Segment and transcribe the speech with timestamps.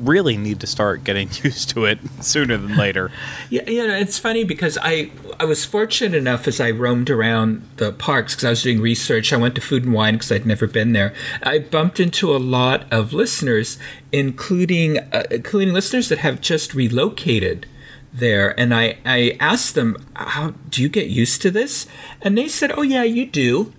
[0.00, 3.10] really need to start getting used to it sooner than later.
[3.50, 7.68] yeah, you know, it's funny because I I was fortunate enough as I roamed around
[7.76, 9.32] the parks because I was doing research.
[9.32, 11.12] I went to Food and Wine because I'd never been there.
[11.42, 13.78] I bumped into a lot of listeners,
[14.12, 17.66] including uh, including listeners that have just relocated
[18.18, 21.86] there and I, I asked them how do you get used to this?
[22.22, 23.72] And they said oh yeah you do.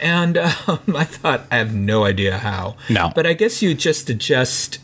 [0.00, 0.36] And
[0.66, 2.76] um, i thought i have no idea how.
[2.88, 3.10] No.
[3.14, 4.78] But i guess you just adjust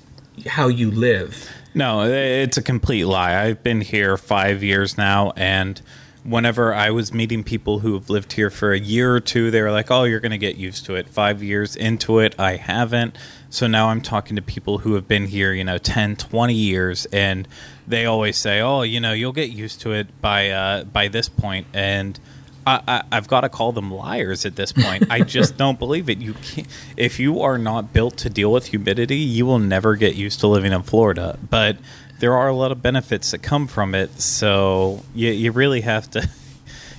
[0.47, 1.51] how you live.
[1.75, 3.43] No it's a complete lie.
[3.45, 5.81] I've been here five years now and
[6.25, 9.63] whenever i was meeting people who have lived here for a year or two they
[9.63, 12.57] were like oh you're going to get used to it five years into it i
[12.57, 13.17] haven't
[13.51, 17.07] so now i'm talking to people who have been here you know 10 20 years
[17.07, 17.47] and
[17.87, 21.29] they always say, "Oh, you know, you'll get used to it by uh, by this
[21.29, 22.19] point," and
[22.67, 25.11] I, have got to call them liars at this point.
[25.11, 26.19] I just don't believe it.
[26.19, 30.15] You can't, if you are not built to deal with humidity, you will never get
[30.15, 31.39] used to living in Florida.
[31.51, 31.77] But
[32.19, 36.11] there are a lot of benefits that come from it, so you, you really have
[36.11, 36.29] to.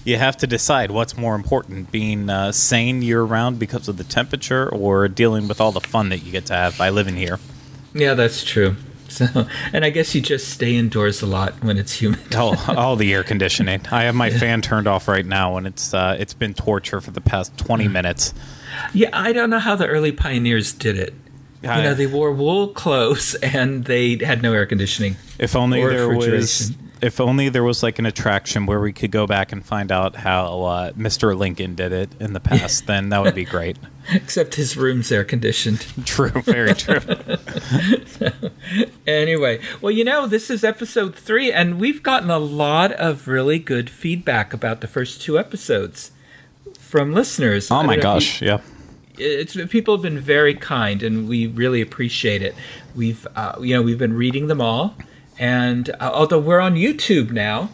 [0.08, 4.70] You have to decide what's more important: being uh, sane year-round because of the temperature,
[4.70, 7.40] or dealing with all the fun that you get to have by living here.
[7.96, 8.76] Yeah, that's true.
[9.08, 12.36] So, and I guess you just stay indoors a lot when it's humid.
[12.36, 13.82] oh, all the air conditioning.
[13.92, 14.38] I have my yeah.
[14.38, 17.88] fan turned off right now, and it's uh, it's been torture for the past twenty
[17.88, 18.34] minutes.
[18.94, 21.14] Yeah, I don't know how the early pioneers did it.
[21.66, 25.18] You know, they wore wool clothes and they had no air conditioning.
[25.40, 26.72] If only there was
[27.02, 30.16] if only there was like an attraction where we could go back and find out
[30.16, 31.38] how uh, Mr.
[31.38, 33.78] Lincoln did it in the past, then that would be great.
[34.14, 35.86] Except his room's air conditioned.
[36.06, 37.00] True, very true.
[38.06, 38.32] so,
[39.08, 43.59] anyway, well, you know, this is episode three, and we've gotten a lot of really
[43.59, 46.12] good feedback about the first two episodes
[46.80, 47.72] from listeners.
[47.72, 48.62] Oh my gosh, you, yeah.
[49.18, 52.56] It's people have been very kind, and we really appreciate it.
[52.96, 54.96] We've, uh, you know, we've been reading them all
[55.38, 57.70] and uh, although we're on YouTube now,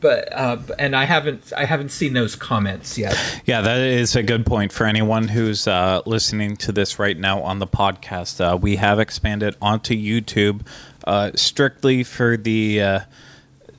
[0.00, 3.16] but uh, and I haven't I haven't seen those comments yet.
[3.44, 7.42] Yeah, that is a good point for anyone who's uh, listening to this right now
[7.42, 8.40] on the podcast.
[8.40, 10.66] Uh, we have expanded onto YouTube
[11.04, 13.00] uh, strictly for the uh,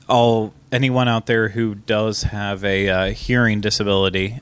[0.08, 4.40] all anyone out there who does have a uh, hearing disability.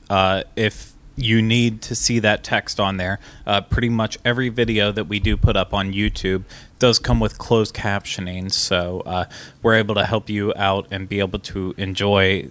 [0.55, 3.19] if you need to see that text on there.
[3.45, 6.43] Uh, pretty much every video that we do put up on YouTube
[6.79, 9.25] does come with closed captioning, so uh,
[9.63, 12.47] we're able to help you out and be able to enjoy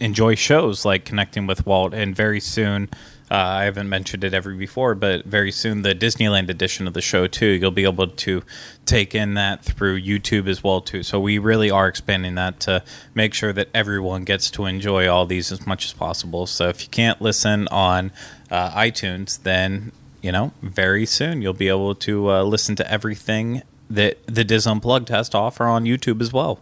[0.00, 1.94] enjoy shows like Connecting with Walt.
[1.94, 2.90] And very soon,
[3.34, 7.00] uh, I haven't mentioned it ever before, but very soon the Disneyland edition of the
[7.00, 7.46] show too.
[7.46, 8.42] You'll be able to
[8.86, 11.02] take in that through YouTube as well too.
[11.02, 15.26] So we really are expanding that to make sure that everyone gets to enjoy all
[15.26, 16.46] these as much as possible.
[16.46, 18.12] So if you can't listen on
[18.52, 19.90] uh, iTunes, then
[20.22, 24.64] you know, very soon you'll be able to uh, listen to everything that the Diz
[24.64, 26.60] Unplugged has to offer on YouTube as well.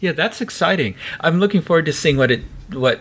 [0.00, 0.94] Yeah, that's exciting.
[1.20, 3.00] I'm looking forward to seeing what it what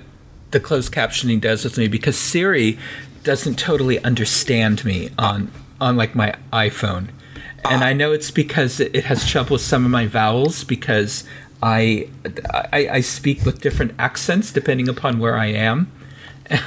[0.51, 2.78] the closed captioning does with me because Siri
[3.24, 7.10] doesn't totally understand me on on like my iPhone.
[7.69, 11.24] And I know it's because it has trouble with some of my vowels because
[11.62, 12.07] I,
[12.54, 15.92] I, I speak with different accents depending upon where I am.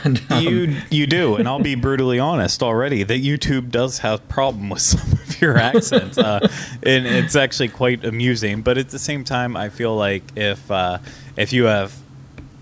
[0.04, 4.28] And um, you you do, and I'll be brutally honest already that YouTube does have
[4.28, 6.38] problem with some of your accents, uh,
[6.84, 8.62] and it's actually quite amusing.
[8.62, 10.98] But at the same time, I feel like if uh,
[11.36, 12.00] if you have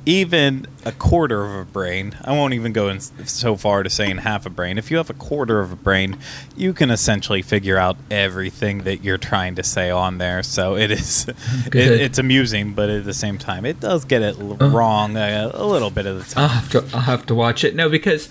[0.06, 4.18] even a quarter of a brain, I won't even go in so far to saying
[4.18, 4.78] half a brain.
[4.78, 6.18] If you have a quarter of a brain,
[6.56, 10.42] you can essentially figure out everything that you're trying to say on there.
[10.42, 11.28] So it is,
[11.66, 15.50] it, it's amusing, but at the same time, it does get it uh, wrong a,
[15.52, 16.44] a, little bit of the time.
[16.44, 17.74] I'll have to, I'll have to watch it.
[17.74, 18.28] No, because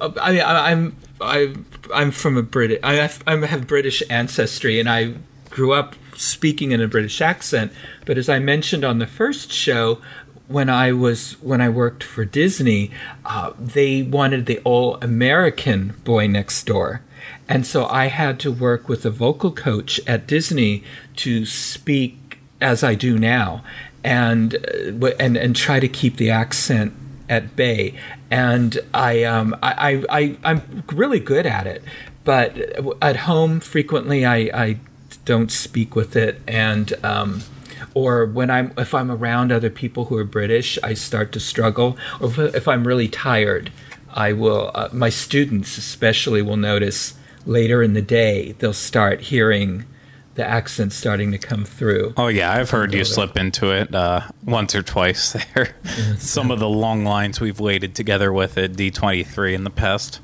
[0.00, 1.54] uh, I mean, I, I'm I
[1.94, 2.80] I'm from a British.
[2.82, 5.14] I have, I have British ancestry, and I
[5.50, 7.72] grew up speaking in a British accent.
[8.04, 10.00] But as I mentioned on the first show,
[10.48, 12.90] when I was when I worked for Disney,
[13.24, 17.02] uh, they wanted the all American boy next door,
[17.48, 20.84] and so I had to work with a vocal coach at Disney
[21.16, 23.64] to speak as I do now,
[24.04, 26.92] and uh, and and try to keep the accent
[27.28, 27.94] at bay.
[28.30, 31.82] And I um I I, I am really good at it,
[32.24, 32.56] but
[33.02, 34.78] at home frequently I I
[35.24, 37.42] don't speak with it and um
[37.96, 41.96] or when I'm if I'm around other people who are British, I start to struggle.
[42.20, 43.72] Or if, if I'm really tired,
[44.10, 44.70] I will.
[44.74, 47.14] Uh, my students especially will notice
[47.46, 49.86] later in the day they'll start hearing
[50.34, 52.12] the accent starting to come through.
[52.18, 55.74] Oh yeah, I've heard you slip into it uh, once or twice there.
[56.18, 60.20] Some of the long lines we've waited together with at D23 in the past.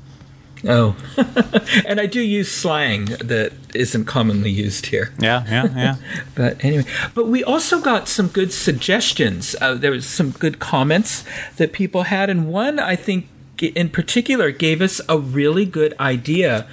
[0.65, 0.95] Oh,
[1.85, 5.13] and I do use slang that isn't commonly used here.
[5.19, 5.95] Yeah, yeah, yeah.
[6.35, 9.55] but anyway, but we also got some good suggestions.
[9.59, 11.25] Uh, there was some good comments
[11.57, 13.27] that people had, and one I think
[13.59, 16.67] in particular gave us a really good idea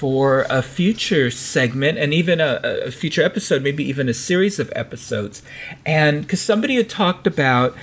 [0.00, 4.72] for a future segment and even a, a, future episode, maybe even a series of
[4.74, 5.42] episodes.
[5.84, 7.76] And because somebody had talked about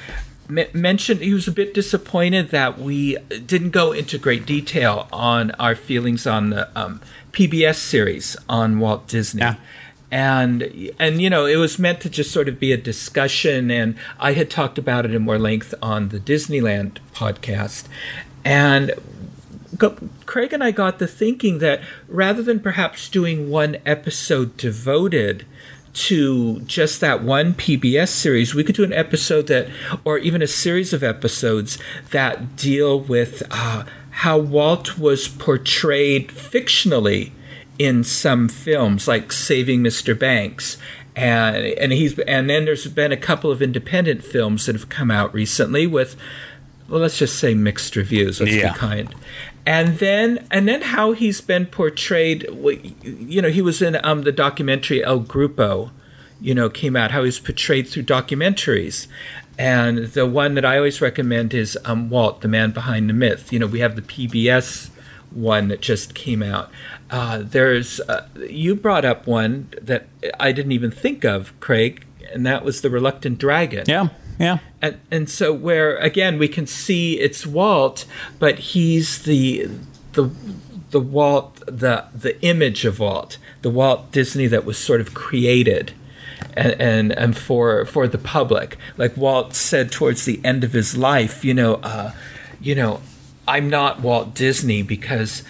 [0.50, 5.76] mentioned he was a bit disappointed that we didn't go into great detail on our
[5.76, 7.02] feelings on the um,
[7.32, 9.42] PBS series on Walt Disney.
[9.42, 9.56] Yeah.
[10.10, 13.98] And and you know it was meant to just sort of be a discussion, and
[14.22, 17.88] I had talked about it in more length on the Disneyland podcast,
[18.46, 18.94] and
[20.26, 25.46] Craig and I got the thinking that rather than perhaps doing one episode devoted
[25.98, 29.68] to just that one PBS series, we could do an episode that,
[30.06, 31.80] or even a series of episodes
[32.12, 37.32] that deal with uh, how Walt was portrayed fictionally
[37.80, 40.18] in some films, like Saving Mr.
[40.18, 40.78] Banks.
[41.16, 45.10] And, and he's and then there's been a couple of independent films that have come
[45.10, 46.16] out recently with
[46.88, 48.72] well let's just say mixed reviews let's yeah.
[48.72, 49.16] be kind
[49.68, 52.48] and then and then how he's been portrayed
[53.04, 55.92] you know he was in um, the documentary el grupo
[56.40, 59.08] you know came out how he's portrayed through documentaries.
[59.60, 63.52] And the one that i always recommend is um, walt the man behind the myth.
[63.52, 64.90] You know we have the pbs
[65.32, 66.72] one that just came out.
[67.10, 70.08] Uh, there's uh, you brought up one that
[70.40, 73.84] i didn't even think of craig and that was the reluctant dragon.
[73.86, 74.10] Yeah
[74.40, 74.60] yeah.
[74.82, 78.06] And and so where again we can see it's Walt,
[78.40, 79.70] but he's the
[80.14, 80.30] the
[80.92, 85.94] the Walt the the image of Walt, the Walt Disney that was sort of created.
[86.56, 90.98] And, and, and for for the public, like Walt said towards the end of his
[90.98, 92.14] life, you know, uh,
[92.60, 93.02] you know,
[93.48, 95.44] I'm not Walt Disney because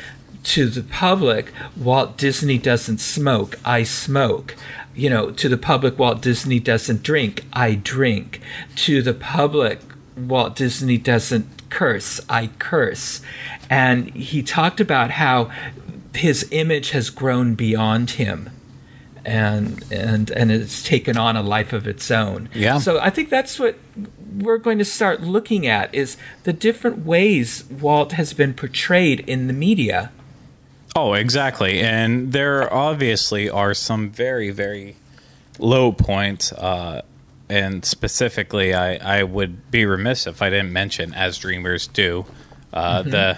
[0.44, 3.60] to the public, Walt Disney doesn't smoke.
[3.66, 4.56] I smoke
[4.98, 7.46] you know, to the public, Walt Disney doesn't drink.
[7.54, 8.42] I drink.
[8.78, 9.80] To the public,
[10.18, 12.20] Walt Disney doesn't curse.
[12.28, 13.22] I curse.
[13.70, 15.52] And he talked about how
[16.16, 18.50] his image has grown beyond him
[19.24, 22.50] and and and it's taken on a life of its own.
[22.54, 22.80] Yeah.
[22.80, 23.76] So I think that's what
[24.38, 29.48] we're going to start looking at is the different ways Walt has been portrayed in
[29.48, 30.12] the media
[30.98, 31.80] Oh, exactly.
[31.80, 34.96] And there obviously are some very, very
[35.60, 36.52] low points.
[36.52, 37.04] Uh,
[37.48, 42.26] and specifically, I, I would be remiss if I didn't mention As Dreamers Do,
[42.74, 43.12] uh, mm-hmm.
[43.12, 43.38] the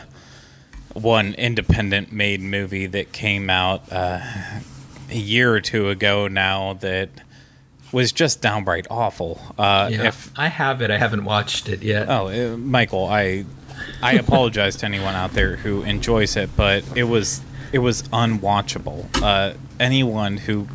[0.94, 4.22] one independent made movie that came out uh,
[5.10, 7.10] a year or two ago now that
[7.92, 9.42] was just downright awful.
[9.58, 10.92] Uh, yeah, if, I have it.
[10.92, 12.08] I haven't watched it yet.
[12.08, 13.44] Oh, uh, Michael, I
[14.02, 19.08] I apologize to anyone out there who enjoys it, but it was it was unwatchable.
[19.22, 20.68] Uh, anyone who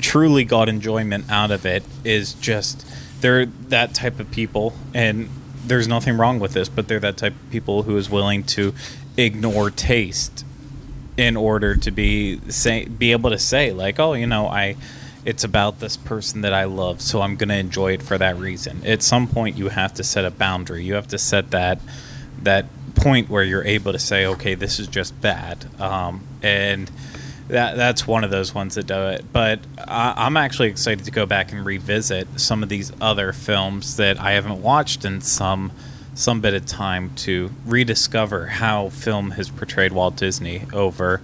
[0.00, 2.86] truly got enjoyment out of it is just
[3.20, 5.28] they're that type of people, and
[5.64, 8.74] there's nothing wrong with this, but they're that type of people who is willing to
[9.16, 10.44] ignore taste
[11.16, 14.76] in order to be say be able to say like, oh, you know, I
[15.24, 18.36] it's about this person that I love, so I'm going to enjoy it for that
[18.36, 18.86] reason.
[18.86, 20.84] At some point, you have to set a boundary.
[20.84, 21.80] You have to set that
[22.42, 22.66] that
[22.96, 25.66] point where you're able to say, okay, this is just bad.
[25.80, 26.90] Um, and
[27.48, 29.24] that that's one of those ones that do it.
[29.32, 33.96] But I, I'm actually excited to go back and revisit some of these other films
[33.96, 35.72] that I haven't watched in some
[36.14, 41.20] some bit of time to rediscover how film has portrayed Walt Disney over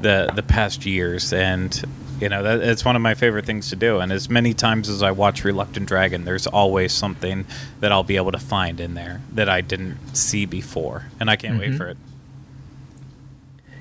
[0.00, 1.82] the the past years and
[2.20, 4.88] you know that it's one of my favorite things to do and as many times
[4.88, 7.44] as I watch Reluctant Dragon there's always something
[7.80, 11.36] that I'll be able to find in there that I didn't see before and I
[11.36, 11.70] can't Mm-hmm.
[11.72, 11.96] wait for it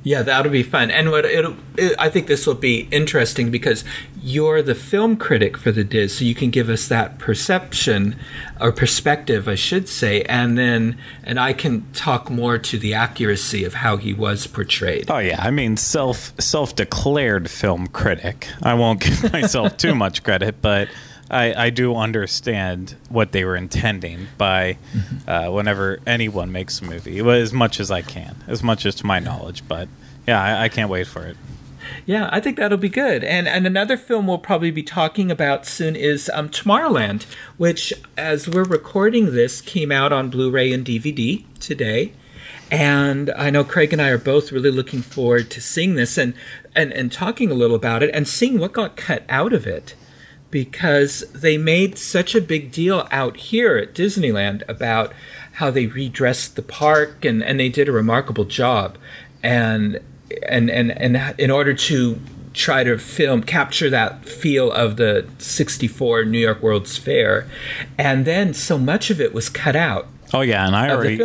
[0.04, 0.92] Yeah, that'll be fun.
[0.92, 3.86] And what it'll, it, I think this will be interesting because
[4.22, 8.18] you're the film critic for the Diz, so you can give us that perception
[8.60, 13.64] or perspective, I should say, and then and I can talk more to the accuracy
[13.64, 15.10] of how he was portrayed.
[15.10, 18.48] Oh yeah, I mean self self declared film critic.
[18.62, 20.90] I won't give myself too much credit, but
[21.34, 24.78] I, I do understand what they were intending by
[25.28, 28.96] uh, whenever anyone makes a movie, well, as much as I can, as much as
[28.96, 29.68] to my knowledge.
[29.68, 29.90] But
[30.28, 31.38] yeah, I, I can't wait for it.
[32.06, 33.24] Yeah, I think that'll be good.
[33.24, 37.26] And and another film we'll probably be talking about soon is um, Tomorrowland,
[37.58, 42.14] which, as we're recording this, came out on Blu-ray and DVD today.
[42.72, 46.34] And I know Craig and I are both really looking forward to seeing this and,
[46.76, 49.94] and, and talking a little about it and seeing what got cut out of it.
[50.54, 55.12] Because they made such a big deal out here at Disneyland about
[55.54, 59.00] how they redressed the park and, and they did a remarkable job.
[59.42, 60.00] And
[60.48, 62.20] and and and in order to
[62.54, 67.48] try to film capture that feel of the 64 New York World's Fair
[67.98, 71.24] and then so much of it was cut out Oh yeah, and I already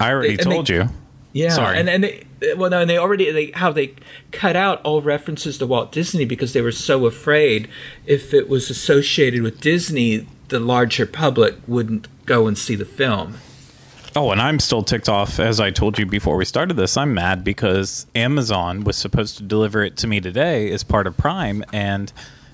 [0.00, 0.88] I already they- told you.
[1.36, 1.78] Yeah Sorry.
[1.78, 3.94] and and they, well no, and they already they how they
[4.32, 7.68] cut out all references to Walt Disney because they were so afraid
[8.06, 13.36] if it was associated with Disney the larger public wouldn't go and see the film
[14.16, 15.38] Oh, and I'm still ticked off.
[15.38, 19.42] As I told you before we started this, I'm mad because Amazon was supposed to
[19.42, 22.10] deliver it to me today as part of Prime, and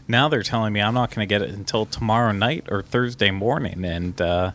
[0.09, 3.31] now they're telling me I'm not going to get it until tomorrow night or Thursday
[3.31, 3.85] morning.
[3.85, 4.51] And uh,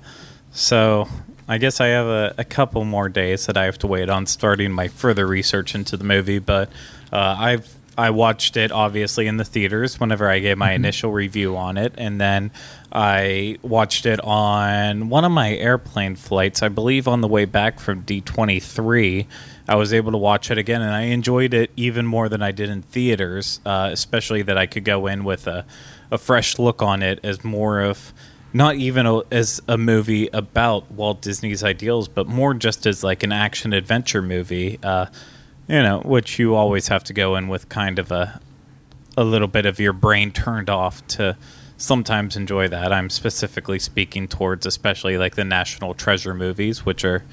[0.51, 1.07] so
[1.47, 4.25] I guess I have a, a couple more days that I have to wait on
[4.25, 6.39] starting my further research into the movie.
[6.39, 6.69] But
[7.11, 11.57] uh, I've I watched it obviously in the theaters whenever I gave my initial review
[11.57, 12.51] on it, and then
[12.91, 17.79] I watched it on one of my airplane flights, I believe on the way back
[17.79, 19.25] from D23.
[19.67, 22.51] I was able to watch it again, and I enjoyed it even more than I
[22.51, 25.65] did in theaters, uh, especially that I could go in with a,
[26.11, 28.13] a fresh look on it as more of
[28.53, 33.23] not even a, as a movie about Walt Disney's ideals, but more just as like
[33.23, 34.79] an action adventure movie.
[34.81, 35.07] Uh,
[35.67, 38.39] you know, which you always have to go in with kind of a
[39.17, 41.35] a little bit of your brain turned off to
[41.75, 42.93] sometimes enjoy that.
[42.93, 47.23] I'm specifically speaking towards especially like the National Treasure movies, which are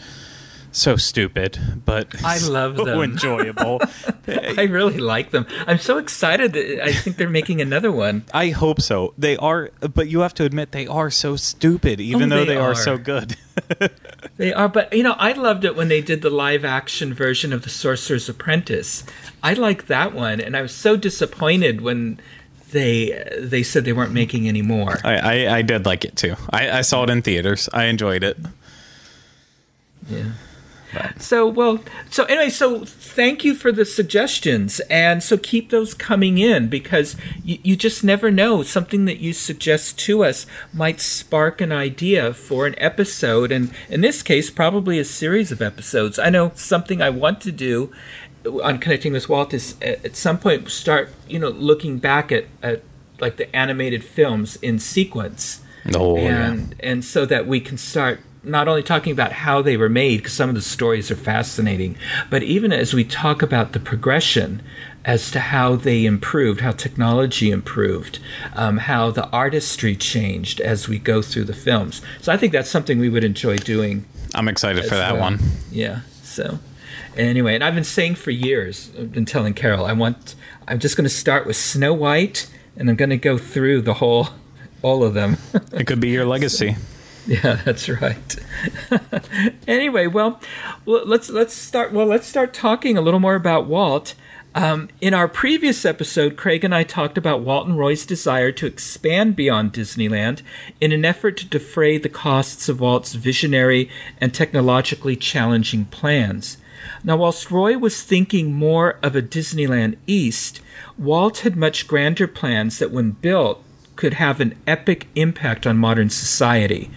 [0.76, 3.00] so stupid, but I so love them.
[3.00, 3.80] enjoyable.
[4.26, 8.48] I really like them I'm so excited that I think they're making another one I
[8.50, 9.12] hope so.
[9.18, 12.54] They are, but you have to admit they are so stupid, even Oh, though they
[12.54, 12.72] they, are.
[12.72, 12.74] are.
[12.74, 13.36] so good.
[14.36, 17.52] They are, but you know, I loved it when they did the live action version
[17.52, 19.04] of The Sorcerer's Apprentice.
[19.42, 22.18] I like that one, and I was so disappointed when
[22.72, 24.98] they they said they weren't making any more.
[25.04, 25.16] I,
[25.46, 26.34] I, I did like it too.
[26.50, 27.68] I, I saw it in theaters.
[27.72, 28.36] I enjoyed it.
[30.08, 30.32] Yeah.
[31.18, 36.38] So well, so anyway, so thank you for the suggestions, and so keep those coming
[36.38, 38.62] in because you, you just never know.
[38.62, 44.00] Something that you suggest to us might spark an idea for an episode, and in
[44.00, 46.18] this case, probably a series of episodes.
[46.18, 47.92] I know something I want to do
[48.62, 52.44] on connecting with Walt is at at some point start you know looking back at,
[52.62, 52.82] at
[53.18, 58.68] like the animated films in sequence Oh, and and so that we can start not
[58.68, 61.96] only talking about how they were made because some of the stories are fascinating
[62.30, 64.62] but even as we talk about the progression
[65.04, 68.18] as to how they improved how technology improved
[68.54, 72.70] um, how the artistry changed as we go through the films so i think that's
[72.70, 75.22] something we would enjoy doing I'm excited for that well.
[75.22, 75.38] one.
[75.70, 76.58] yeah so
[77.16, 80.34] anyway and i've been saying for years i've been telling carol i want
[80.68, 83.94] i'm just going to start with snow white and i'm going to go through the
[83.94, 84.28] whole
[84.82, 85.36] all of them
[85.72, 86.76] It could be your legacy.
[87.26, 88.36] Yeah, that's right.
[89.66, 90.40] anyway, well,
[90.84, 91.90] let's let's start.
[91.90, 94.14] Well, let's start talking a little more about Walt.
[94.54, 98.66] Um, in our previous episode, Craig and I talked about Walt and Roy's desire to
[98.66, 100.42] expand beyond Disneyland
[100.82, 103.90] in an effort to defray the costs of Walt's visionary
[104.20, 106.58] and technologically challenging plans.
[107.02, 110.60] Now, whilst Roy was thinking more of a Disneyland East,
[110.98, 113.63] Walt had much grander plans that, when built,
[113.96, 116.90] could have an epic impact on modern society.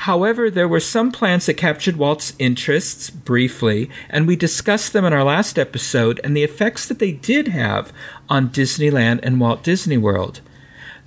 [0.00, 5.14] However, there were some plans that captured Walt's interests briefly, and we discussed them in
[5.14, 7.92] our last episode and the effects that they did have
[8.28, 10.42] on Disneyland and Walt Disney World.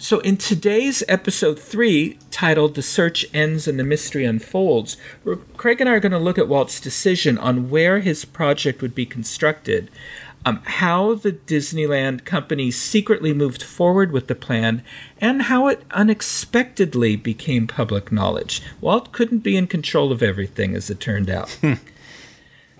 [0.02, 4.96] So, in today's episode three, titled The Search Ends and the Mystery Unfolds,
[5.58, 8.96] Craig and I are going to look at Walt's decision on where his project would
[8.96, 9.92] be constructed,
[10.46, 14.84] um, how the Disneyland company secretly moved forward with the plan,
[15.20, 18.62] and how it unexpectedly became public knowledge.
[18.82, 21.58] Walt couldn't be in control of everything, as it turned out.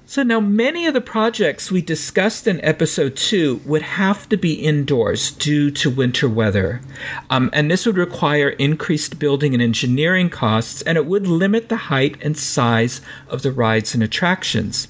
[0.10, 4.54] So now many of the projects we discussed in episode two would have to be
[4.54, 6.82] indoors due to winter weather.
[7.30, 11.78] Um, and this would require increased building and engineering costs, and it would limit the
[11.94, 14.88] height and size of the rides and attractions.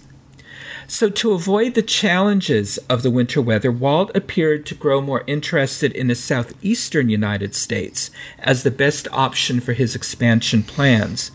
[0.89, 5.91] So, to avoid the challenges of the winter weather, Walt appeared to grow more interested
[5.91, 11.29] in the southeastern United States as the best option for his expansion plans.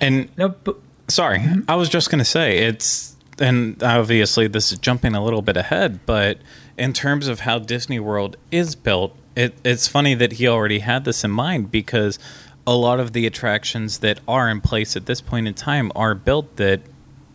[0.00, 1.70] And now, but, sorry, mm-hmm.
[1.70, 5.56] I was just going to say it's and obviously this is jumping a little bit
[5.56, 6.38] ahead, but
[6.76, 11.04] in terms of how Disney World is built, it, it's funny that he already had
[11.04, 12.18] this in mind because
[12.66, 16.14] a lot of the attractions that are in place at this point in time are
[16.14, 16.80] built that,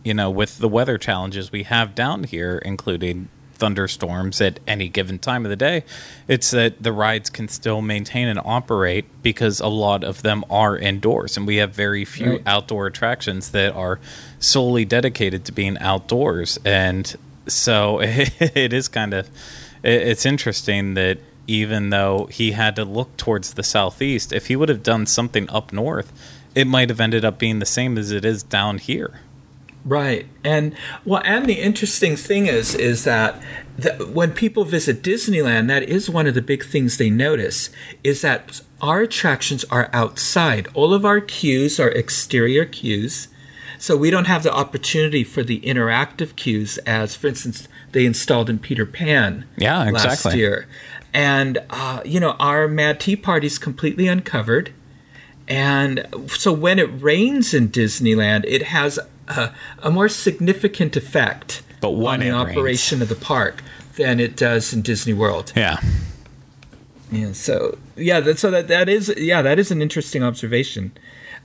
[0.04, 5.18] you know, with the weather challenges we have down here, including thunderstorms at any given
[5.18, 5.84] time of the day.
[6.28, 10.76] It's that the rides can still maintain and operate because a lot of them are
[10.76, 12.42] indoors, and we have very few right.
[12.46, 14.00] outdoor attractions that are
[14.38, 16.58] solely dedicated to being outdoors.
[16.64, 19.28] And so it is kind of
[19.82, 24.70] it's interesting that even though he had to look towards the southeast, if he would
[24.70, 26.10] have done something up north,
[26.54, 29.20] it might have ended up being the same as it is down here.
[29.84, 30.74] Right, and
[31.04, 33.42] well, and the interesting thing is, is that
[33.76, 37.68] the, when people visit Disneyland, that is one of the big things they notice
[38.02, 40.68] is that our attractions are outside.
[40.72, 43.28] All of our queues are exterior queues,
[43.78, 48.48] so we don't have the opportunity for the interactive queues as, for instance, they installed
[48.48, 49.44] in Peter Pan.
[49.58, 50.30] Yeah, exactly.
[50.30, 50.66] Last year,
[51.12, 54.72] and uh, you know our Mad Tea Party is completely uncovered.
[55.46, 61.90] And so when it rains in Disneyland, it has a, a more significant effect but
[61.90, 63.62] on the operation of the park
[63.96, 65.52] than it does in Disney World.
[65.54, 65.78] Yeah.
[67.10, 67.32] Yeah.
[67.32, 70.92] So yeah, that, so that that is yeah that is an interesting observation.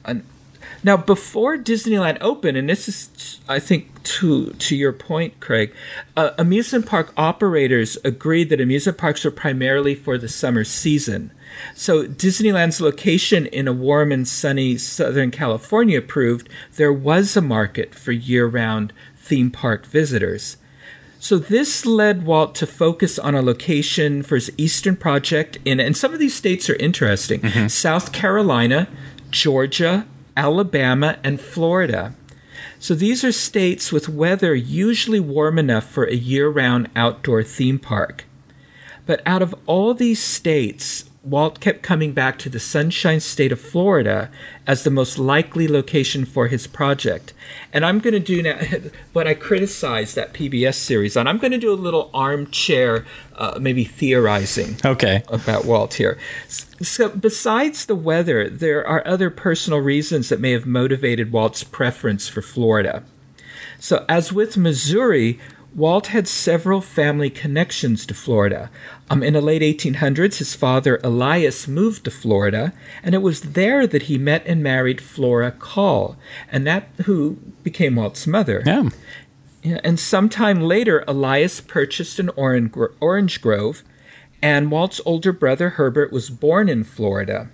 [0.05, 0.15] Uh,
[0.83, 5.73] now, before Disneyland opened, and this is, I think, to to your point, Craig,
[6.15, 11.31] uh, amusement park operators agreed that amusement parks were primarily for the summer season.
[11.75, 17.95] So Disneyland's location in a warm and sunny Southern California proved there was a market
[17.95, 20.57] for year-round theme park visitors.
[21.19, 25.97] So this led Walt to focus on a location for his Eastern project in and
[25.97, 27.41] some of these states are interesting.
[27.41, 27.67] Mm-hmm.
[27.67, 28.87] South Carolina,
[29.29, 32.15] Georgia, Alabama, and Florida.
[32.79, 38.23] So these are states with weather usually warm enough for a year-round outdoor theme park.
[39.05, 43.59] But out of all these states, Walt kept coming back to the Sunshine State of
[43.59, 44.29] Florida
[44.65, 47.33] as the most likely location for his project.
[47.73, 48.57] And I'm going to do now
[49.13, 51.27] what I criticized that PBS series on.
[51.27, 53.05] I'm going to do a little armchair,
[53.35, 55.23] uh, maybe theorizing okay.
[55.27, 56.17] about Walt here.
[56.47, 62.29] So, besides the weather, there are other personal reasons that may have motivated Walt's preference
[62.29, 63.03] for Florida.
[63.77, 65.37] So, as with Missouri,
[65.75, 68.71] Walt had several family connections to Florida.
[69.11, 73.87] Um, in the late 1800s, his father Elias moved to Florida, and it was there
[73.87, 76.15] that he met and married Flora Call,
[76.51, 78.61] and that who became Walt's mother.
[78.65, 78.89] Yeah.
[79.63, 83.83] yeah and sometime later, Elias purchased an orange grove,
[84.41, 87.49] and Walt's older brother Herbert was born in Florida.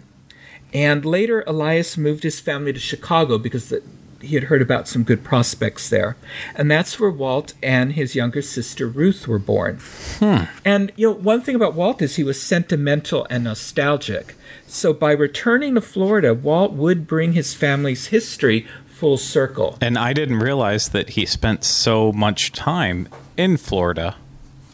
[0.74, 3.82] And later, Elias moved his family to Chicago because the,
[4.22, 6.16] he had heard about some good prospects there.
[6.56, 9.80] And that's where Walt and his younger sister Ruth were born.
[10.20, 10.44] Hmm.
[10.64, 14.36] And you know, one thing about Walt is he was sentimental and nostalgic.
[14.68, 19.78] So by returning to Florida, Walt would bring his family's history full circle.
[19.82, 24.16] And I didn't realize that he spent so much time in Florida.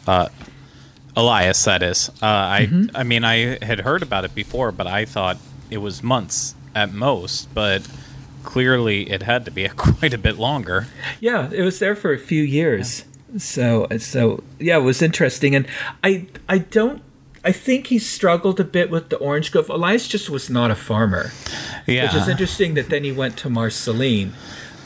[0.06, 0.28] Uh,
[1.16, 2.08] Elias, that is.
[2.08, 2.96] Uh, I, mm-hmm.
[2.96, 5.38] I mean, I had heard about it before, but I thought
[5.70, 7.52] it was months at most.
[7.52, 7.86] But
[8.42, 10.86] clearly it had to be a, quite a bit longer.
[11.20, 13.00] Yeah, it was there for a few years.
[13.32, 13.38] Yeah.
[13.38, 15.66] So so yeah, it was interesting, and
[16.04, 17.02] I I don't.
[17.44, 19.68] I think he struggled a bit with the orange grove.
[19.68, 21.32] Elias just was not a farmer.
[21.88, 22.04] Yeah.
[22.04, 24.32] Which is interesting that then he went to Marceline.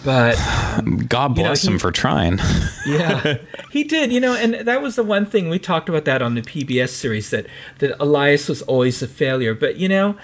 [0.06, 0.38] But
[0.78, 2.38] um, God bless you know, he, him for trying.
[2.86, 3.38] yeah,
[3.70, 4.12] he did.
[4.12, 6.90] You know, and that was the one thing we talked about that on the PBS
[6.90, 7.46] series that
[7.80, 9.52] that Elias was always a failure.
[9.52, 10.16] But you know,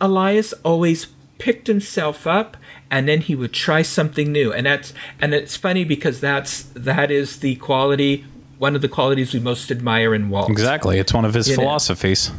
[0.00, 1.06] Elias always
[1.38, 2.56] picked himself up
[2.92, 7.10] and then he would try something new and that's and it's funny because that's that
[7.10, 8.24] is the quality
[8.62, 10.48] one of the qualities we most admire in Walt.
[10.48, 11.00] Exactly.
[11.00, 11.64] It's one of his You know.
[11.64, 12.30] philosophies.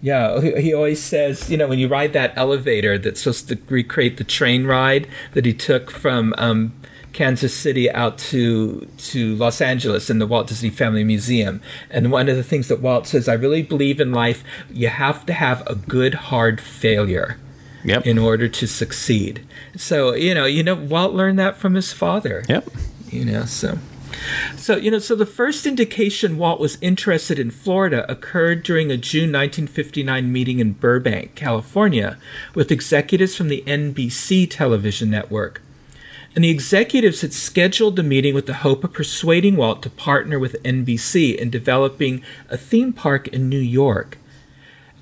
[0.00, 3.58] Yeah, he he always says, you know, when you ride that elevator that's supposed to
[3.68, 6.72] recreate the train ride that he took from um,
[7.12, 11.60] Kansas City out to to Los Angeles in the Walt Disney Family Museum.
[11.90, 15.26] And one of the things that Walt says, I really believe in life, you have
[15.26, 17.36] to have a good hard failure
[17.86, 18.06] Yep.
[18.06, 19.46] in order to succeed.
[19.76, 22.68] So, you know, you know, Walt learned that from his father Yep.
[23.10, 23.78] you know so
[24.56, 28.96] so you know so the first indication walt was interested in florida occurred during a
[28.96, 32.18] june 1959 meeting in burbank california
[32.54, 35.60] with executives from the nbc television network
[36.34, 40.38] and the executives had scheduled the meeting with the hope of persuading walt to partner
[40.38, 44.18] with nbc in developing a theme park in new york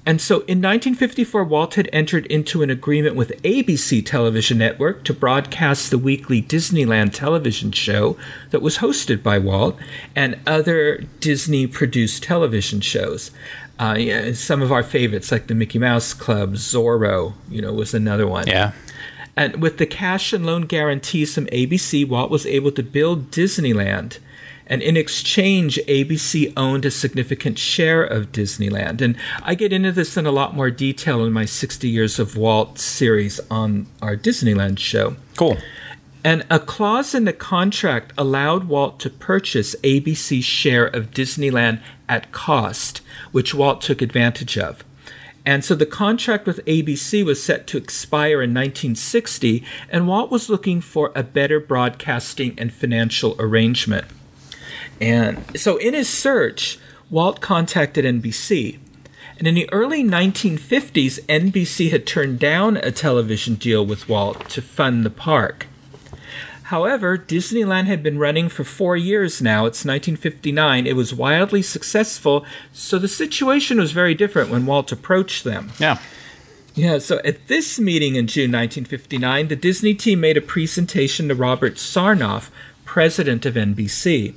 [0.07, 5.15] and so in 1954, Walt had entered into an agreement with ABC Television Network to
[5.15, 8.19] broadcast the weekly Disneyland television show
[8.51, 9.79] that was hosted by Walt
[10.15, 13.31] and other Disney produced television shows.
[13.79, 17.95] Uh, yeah, some of our favorites, like the Mickey Mouse Club, Zorro, you know, was
[17.95, 18.47] another one.
[18.47, 18.73] Yeah.
[19.37, 24.19] And with the cash and loan guarantees from ABC, Walt was able to build Disneyland.
[24.67, 29.01] And in exchange, ABC owned a significant share of Disneyland.
[29.01, 32.37] And I get into this in a lot more detail in my 60 Years of
[32.37, 35.17] Walt series on our Disneyland show.
[35.37, 35.59] Cool.
[36.25, 42.33] And a clause in the contract allowed Walt to purchase ABC's share of Disneyland at
[42.33, 44.83] cost, which Walt took advantage of.
[45.45, 50.49] And so the contract with ABC was set to expire in 1960, and Walt was
[50.49, 54.07] looking for a better broadcasting and financial arrangement.
[55.01, 56.79] And so in his search,
[57.11, 58.79] Walt contacted NBC.
[59.39, 64.63] And in the early 1950s, NBC had turned down a television deal with Walt to
[64.63, 65.67] fund the park.
[66.65, 69.67] However, Disneyland had been running for four years now.
[69.67, 70.87] It's 1959.
[70.87, 75.73] It was wildly successful, so the situation was very different when Walt approached them.
[75.79, 75.99] Yeah.
[76.75, 81.35] Yeah, so at this meeting in June 1959, the Disney team made a presentation to
[81.35, 82.51] Robert Sarnoff,
[82.85, 84.35] president of NBC.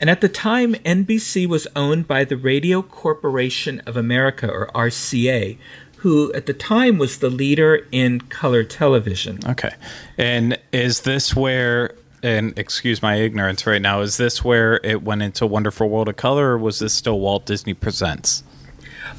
[0.00, 5.56] And at the time, NBC was owned by the Radio Corporation of America, or RCA,
[5.98, 9.38] who at the time was the leader in color television.
[9.48, 9.70] Okay.
[10.18, 15.22] And is this where and excuse my ignorance right now, is this where it went
[15.22, 18.42] into Wonderful World of Color or was this still Walt Disney Presents?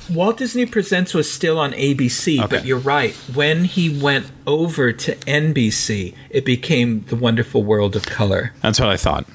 [0.09, 2.47] Walt Disney Presents was still on ABC, Okay.
[2.57, 3.13] but you're right.
[3.33, 8.51] When he went over to NBC, it became The Wonderful World of Color.
[8.61, 9.25] That's what I thought.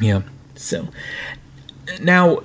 [0.00, 0.22] Yeah.
[0.62, 0.88] So
[2.00, 2.42] now,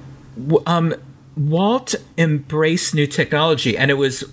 [0.65, 0.95] um,
[1.35, 4.23] Walt embraced new technology, and it was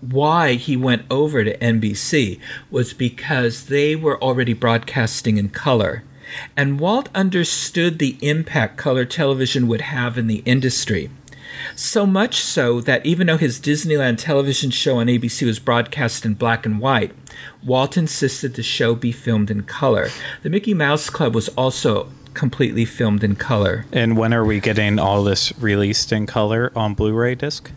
[0.00, 2.38] why he went over to NBC
[2.70, 6.02] was because they were already broadcasting in color.
[6.56, 11.10] And Walt understood the impact color television would have in the industry.
[11.76, 16.34] So much so that even though his Disneyland television show on ABC was broadcast in
[16.34, 17.12] black and white,
[17.64, 20.08] Walt insisted the show be filmed in color.
[20.42, 23.84] The Mickey Mouse Club was also completely filmed in color.
[23.92, 27.70] And when are we getting all this released in color on Blu-ray disc?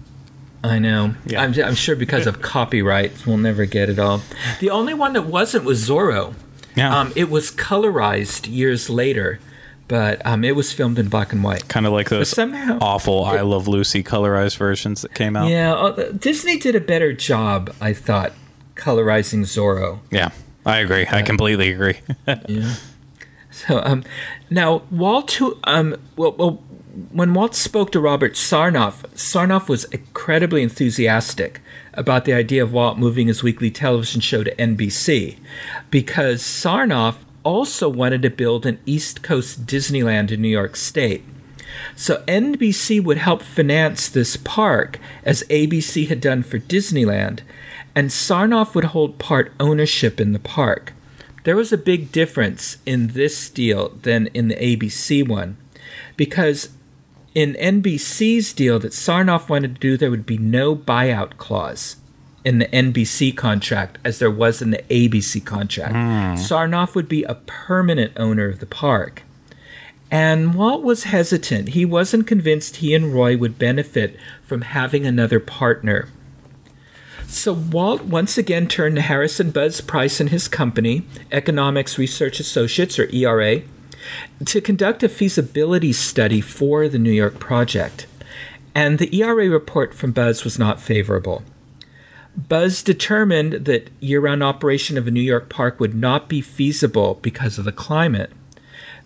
[0.64, 1.14] I know.
[1.26, 1.44] Yeah.
[1.44, 4.22] I'm, I'm sure because of copyright, we'll never get it all.
[4.60, 6.34] The only one that wasn't was Zorro.
[6.76, 6.98] Yeah.
[6.98, 9.40] Um, it was colorized years later,
[9.88, 11.68] but um, it was filmed in black and white.
[11.68, 15.50] kind of like those somehow- awful I Love Lucy colorized versions that came out.
[15.50, 18.34] Yeah, uh, Disney did a better job, I thought,
[18.76, 20.00] colorizing Zorro.
[20.10, 20.30] Yeah,
[20.66, 21.06] I agree.
[21.10, 22.00] I completely agree.
[22.48, 22.74] Yeah.
[23.56, 24.04] So um,
[24.50, 26.64] now Walt, who um, well, well,
[27.12, 31.62] when Walt spoke to Robert Sarnoff, Sarnoff was incredibly enthusiastic
[31.94, 35.38] about the idea of Walt moving his weekly television show to NBC,
[35.90, 41.24] because Sarnoff also wanted to build an East Coast Disneyland in New York State.
[41.96, 47.40] So NBC would help finance this park as ABC had done for Disneyland,
[47.96, 50.92] and Sarnoff would hold part ownership in the park.
[51.46, 55.58] There was a big difference in this deal than in the ABC one,
[56.18, 56.70] because
[57.36, 61.98] in NBC's deal that Sarnoff wanted to do, there would be no buyout clause
[62.44, 65.94] in the NBC contract as there was in the ABC contract.
[65.94, 66.34] Hmm.
[66.34, 69.22] Sarnoff would be a permanent owner of the park.
[70.10, 71.70] And Walt was hesitant.
[71.70, 76.08] He wasn't convinced he and Roy would benefit from having another partner.
[77.28, 82.98] So Walt once again turned to Harrison Buzz Price and his company, Economics Research Associates,
[82.98, 83.62] or ERA,
[84.46, 88.08] to conduct a feasibility study for the New York project.
[88.74, 91.44] And the ERA report from Buzz was not favorable.
[92.36, 97.18] Buzz determined that year round operation of a New York park would not be feasible
[97.22, 98.32] because of the climate.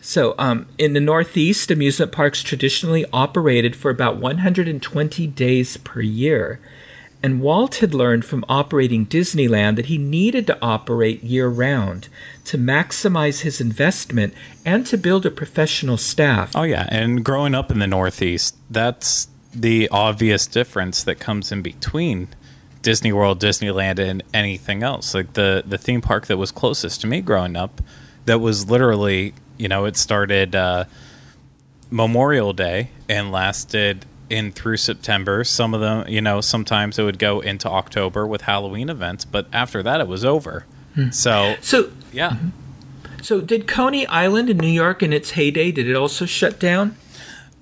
[0.01, 6.60] So, um, in the Northeast, amusement parks traditionally operated for about 120 days per year.
[7.21, 12.08] And Walt had learned from operating Disneyland that he needed to operate year round
[12.45, 14.34] to maximize his investment
[14.65, 16.55] and to build a professional staff.
[16.55, 16.88] Oh, yeah.
[16.89, 22.29] And growing up in the Northeast, that's the obvious difference that comes in between
[22.82, 25.13] Disney World, Disneyland, and anything else.
[25.13, 27.82] Like the, the theme park that was closest to me growing up,
[28.25, 30.86] that was literally, you know, it started uh,
[31.91, 35.43] Memorial Day and lasted in through September.
[35.43, 39.47] Some of them, you know, sometimes it would go into October with Halloween events, but
[39.51, 40.65] after that, it was over.
[40.95, 41.09] Hmm.
[41.11, 42.37] So, so yeah.
[43.21, 45.71] So, did Coney Island in New York in its heyday?
[45.71, 46.95] Did it also shut down?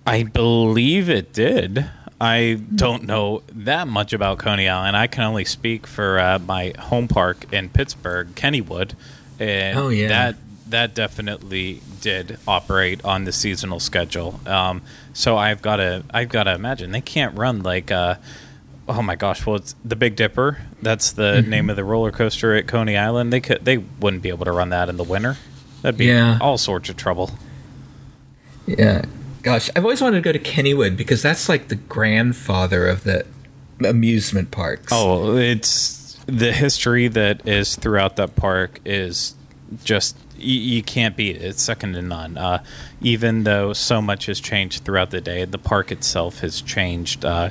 [0.06, 1.90] I believe it did.
[2.20, 4.98] I don't know that much about Coney Island.
[4.98, 8.94] I can only speak for uh, my home park in Pittsburgh, Kennywood,
[9.40, 10.08] and oh, yeah.
[10.08, 10.36] that
[10.70, 14.40] that definitely did operate on the seasonal schedule.
[14.46, 14.82] Um,
[15.14, 18.16] so I've got to I've got to imagine they can't run like uh,
[18.88, 20.62] oh my gosh, well it's the Big Dipper.
[20.82, 21.50] That's the mm-hmm.
[21.50, 23.32] name of the roller coaster at Coney Island.
[23.34, 25.38] They could they wouldn't be able to run that in the winter.
[25.82, 26.38] That'd be yeah.
[26.42, 27.32] all sorts of trouble.
[28.66, 29.06] Yeah,
[29.44, 33.26] gosh, I've always wanted to go to Kennywood because that's like the grandfather of the
[33.84, 34.92] amusement parks.
[34.92, 39.36] Oh, it's the history that is throughout that park is
[39.84, 41.42] just you, you, can't beat it.
[41.42, 42.38] It's second to none.
[42.38, 42.64] Uh,
[43.02, 47.50] even though so much has changed throughout the day, the park itself has changed uh,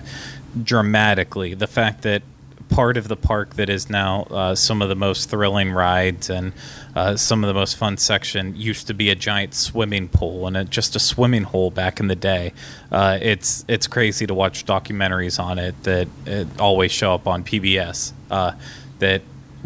[0.63, 1.55] dramatically.
[1.55, 2.23] The fact that
[2.69, 6.53] part of the park that is now uh, some of the most thrilling rides and
[6.95, 10.57] uh, some of the most fun section used to be a giant swimming pool and
[10.57, 12.53] a, just a swimming hole back in the day.
[12.91, 17.45] Uh, it's it's crazy to watch documentaries on it that it always show up on
[17.45, 18.53] PBS uh,
[18.99, 19.23] that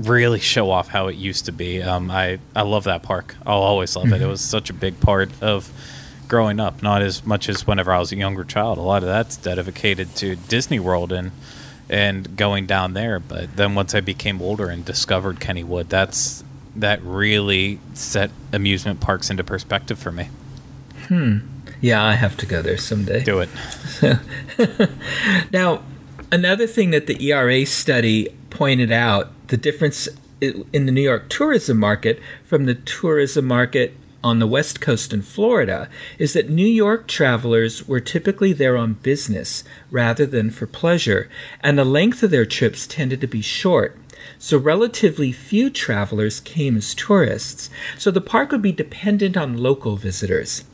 [0.06, 1.82] really show off how it used to be.
[1.82, 3.36] Um, I I love that park.
[3.46, 4.14] I'll always love mm-hmm.
[4.14, 4.22] it.
[4.22, 5.70] It was such a big part of
[6.28, 6.82] growing up.
[6.82, 8.78] Not as much as whenever I was a younger child.
[8.78, 11.32] A lot of that's dedicated to Disney World and
[11.88, 13.18] and going down there.
[13.18, 16.44] But then once I became older and discovered Kennywood, that's
[16.76, 20.30] that really set amusement parks into perspective for me.
[21.08, 21.38] Hmm.
[21.80, 23.24] Yeah, I have to go there someday.
[23.24, 23.48] Do it.
[25.52, 25.82] now,
[26.30, 30.08] another thing that the ERA study pointed out the difference
[30.40, 35.22] in the New York tourism market from the tourism market on the West Coast in
[35.22, 41.28] Florida is that New York travelers were typically there on business rather than for pleasure,
[41.60, 43.96] and the length of their trips tended to be short.
[44.38, 47.70] So, relatively few travelers came as tourists.
[47.96, 50.64] So, the park would be dependent on local visitors,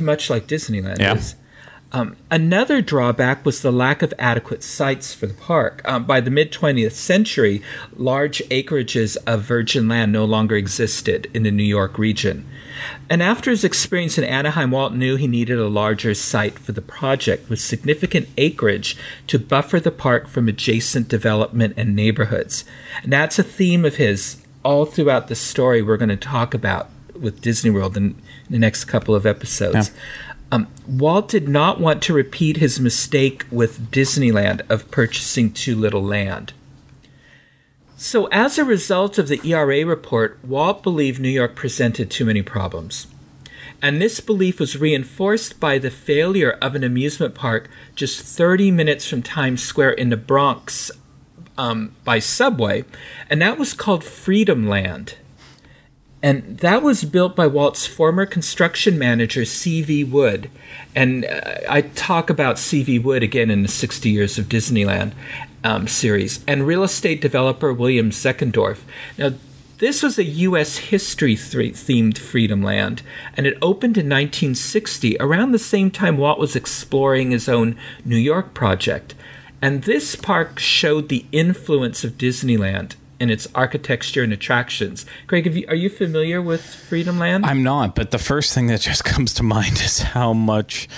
[0.00, 1.14] much like Disneyland yeah.
[1.14, 1.36] is.
[1.94, 5.80] Um, another drawback was the lack of adequate sites for the park.
[5.84, 7.62] Um, by the mid 20th century,
[7.96, 12.48] large acreages of virgin land no longer existed in the New York region.
[13.08, 16.82] And after his experience in Anaheim, Walt knew he needed a larger site for the
[16.82, 18.96] project with significant acreage
[19.28, 22.64] to buffer the park from adjacent development and neighborhoods.
[23.04, 26.90] And that's a theme of his all throughout the story we're going to talk about
[27.14, 29.90] with Disney World in the next couple of episodes.
[29.90, 29.94] Yeah.
[30.52, 36.02] Um, Walt did not want to repeat his mistake with Disneyland of purchasing too little
[36.02, 36.52] land.
[37.96, 42.42] So, as a result of the ERA report, Walt believed New York presented too many
[42.42, 43.06] problems.
[43.80, 49.08] And this belief was reinforced by the failure of an amusement park just 30 minutes
[49.08, 50.90] from Times Square in the Bronx
[51.56, 52.84] um, by subway,
[53.30, 55.16] and that was called Freedom Land.
[56.24, 60.04] And that was built by Walt's former construction manager, C.V.
[60.04, 60.50] Wood.
[60.94, 62.98] And uh, I talk about C.V.
[63.00, 65.12] Wood again in the 60 Years of Disneyland
[65.62, 68.78] um, series, and real estate developer William Zeckendorf.
[69.18, 69.34] Now,
[69.80, 70.78] this was a U.S.
[70.78, 73.02] history th- themed Freedom Land,
[73.36, 78.16] and it opened in 1960, around the same time Walt was exploring his own New
[78.16, 79.14] York project.
[79.60, 85.06] And this park showed the influence of Disneyland in its architecture and attractions.
[85.26, 87.46] Craig, you, are you familiar with Freedom Land?
[87.46, 90.88] I'm not, but the first thing that just comes to mind is how much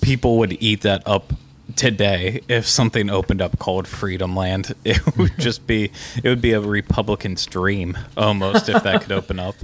[0.00, 1.32] people would eat that up
[1.76, 4.74] today if something opened up called Freedom Land.
[4.84, 9.38] It would just be it would be a Republican's dream almost if that could open
[9.38, 9.54] up.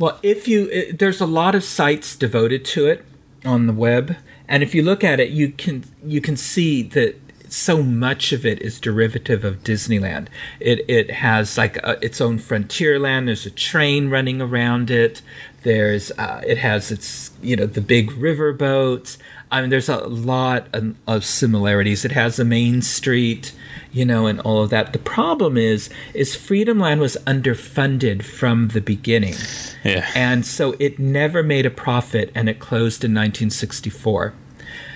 [0.00, 3.04] Well, if you it, there's a lot of sites devoted to it
[3.44, 4.16] on the web,
[4.48, 7.16] and if you look at it, you can you can see that
[7.54, 10.26] so much of it is derivative of Disneyland.
[10.58, 13.28] It it has like a, its own frontier land.
[13.28, 15.22] There's a train running around it.
[15.62, 19.18] There's uh, it has its you know the big river boats.
[19.52, 22.04] I mean, there's a lot of, of similarities.
[22.04, 23.52] It has a main street,
[23.92, 24.92] you know, and all of that.
[24.92, 29.36] The problem is, is Freedom Land was underfunded from the beginning,
[29.84, 30.10] Yeah.
[30.16, 34.34] and so it never made a profit, and it closed in 1964.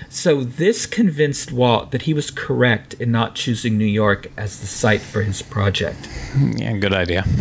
[0.09, 4.67] So this convinced Walt that he was correct in not choosing New York as the
[4.67, 6.09] site for his project.
[6.55, 7.25] yeah, good idea.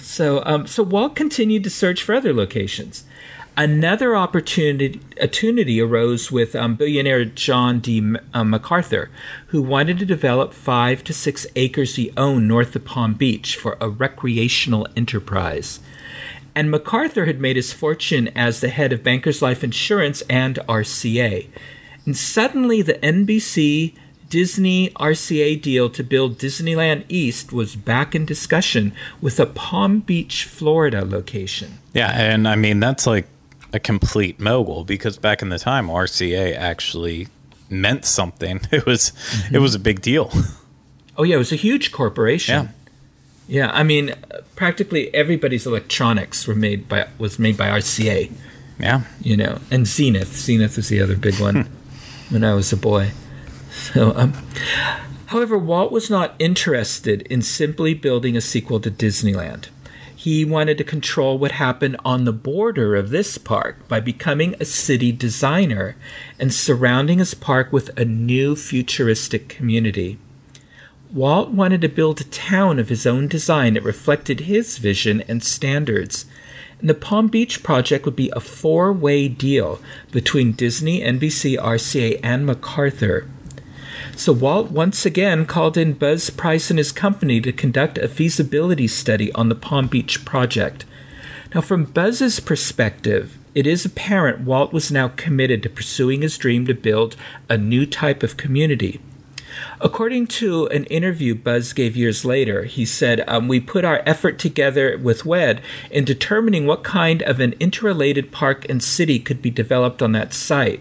[0.00, 3.04] So, um, so Walt continued to search for other locations.
[3.56, 7.98] Another opportunity, opportunity arose with um, billionaire John D.
[7.98, 9.10] M- uh, MacArthur,
[9.48, 13.76] who wanted to develop five to six acres he owned north of Palm Beach for
[13.80, 15.80] a recreational enterprise.
[16.60, 21.48] And MacArthur had made his fortune as the head of Bankers Life Insurance and RCA.
[22.04, 23.94] And suddenly, the NBC
[24.28, 28.92] Disney RCA deal to build Disneyland East was back in discussion
[29.22, 31.78] with a Palm Beach, Florida location.
[31.94, 33.26] Yeah, and I mean that's like
[33.72, 37.28] a complete mogul because back in the time RCA actually
[37.70, 38.60] meant something.
[38.70, 39.62] It was it mm-hmm.
[39.62, 40.30] was a big deal.
[41.16, 42.64] Oh, yeah, it was a huge corporation.
[42.64, 42.72] Yeah.
[43.50, 44.14] Yeah, I mean,
[44.54, 48.30] practically everybody's electronics were made by was made by RCA.
[48.78, 49.02] Yeah.
[49.20, 50.36] you know, and Zenith.
[50.36, 51.68] Zenith was the other big one
[52.30, 53.10] when I was a boy.
[53.72, 54.34] So, um,
[55.26, 59.66] however, Walt was not interested in simply building a sequel to Disneyland.
[60.14, 64.64] He wanted to control what happened on the border of this park by becoming a
[64.64, 65.96] city designer
[66.38, 70.18] and surrounding his park with a new futuristic community.
[71.12, 75.42] Walt wanted to build a town of his own design that reflected his vision and
[75.42, 76.24] standards.
[76.78, 79.80] And the Palm Beach project would be a four way deal
[80.12, 83.28] between Disney, NBC, RCA, and MacArthur.
[84.16, 88.86] So Walt once again called in Buzz Price and his company to conduct a feasibility
[88.86, 90.84] study on the Palm Beach project.
[91.52, 96.66] Now, from Buzz's perspective, it is apparent Walt was now committed to pursuing his dream
[96.66, 97.16] to build
[97.48, 99.00] a new type of community.
[99.82, 104.38] According to an interview Buzz gave years later, he said, um, We put our effort
[104.38, 109.50] together with WED in determining what kind of an interrelated park and city could be
[109.50, 110.80] developed on that site.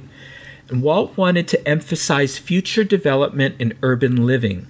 [0.67, 4.67] And Walt wanted to emphasize future development in urban living.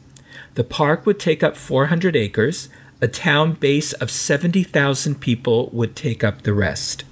[0.53, 2.69] The park would take up 400 acres,
[3.01, 7.03] a town base of 70,000 people would take up the rest.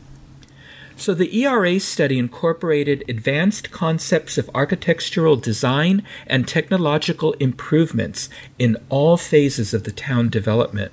[0.97, 8.29] So the ERA study incorporated advanced concepts of architectural design and technological improvements
[8.60, 10.91] in all phases of the town development.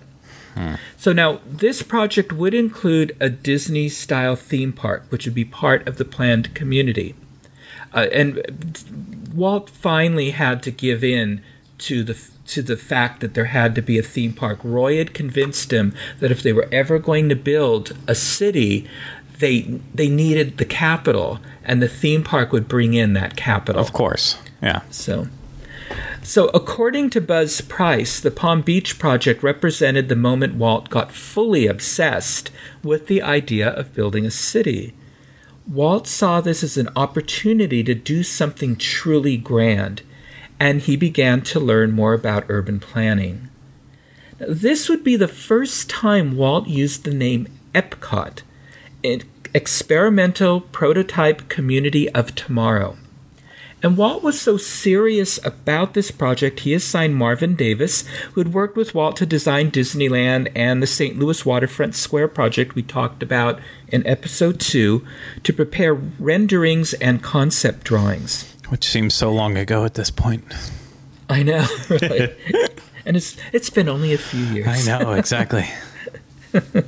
[0.96, 5.86] So now this project would include a Disney style theme park, which would be part
[5.88, 7.14] of the planned community.
[7.92, 11.42] Uh, and Walt finally had to give in
[11.78, 14.58] to the to the fact that there had to be a theme park.
[14.62, 18.86] Roy had convinced him that if they were ever going to build a city,
[19.38, 19.62] they
[19.94, 23.80] they needed the capital, and the theme park would bring in that capital.
[23.80, 24.38] Of course.
[24.62, 24.82] Yeah.
[24.90, 25.28] So,
[26.22, 31.66] so according to Buzz Price, the Palm Beach project represented the moment Walt got fully
[31.66, 32.50] obsessed
[32.82, 34.94] with the idea of building a city.
[35.66, 40.02] Walt saw this as an opportunity to do something truly grand,
[40.60, 43.48] and he began to learn more about urban planning.
[44.38, 48.42] Now, this would be the first time Walt used the name Epcot,
[49.54, 52.96] experimental prototype community of tomorrow.
[53.84, 58.78] And Walt was so serious about this project, he assigned Marvin Davis, who had worked
[58.78, 61.18] with Walt to design Disneyland and the St.
[61.18, 65.06] Louis Waterfront Square project we talked about in episode 2,
[65.42, 68.54] to prepare renderings and concept drawings.
[68.70, 70.44] Which seems so long ago at this point.
[71.28, 72.34] I know, right?
[73.04, 74.66] and it's it's been only a few years.
[74.66, 75.68] I know, exactly.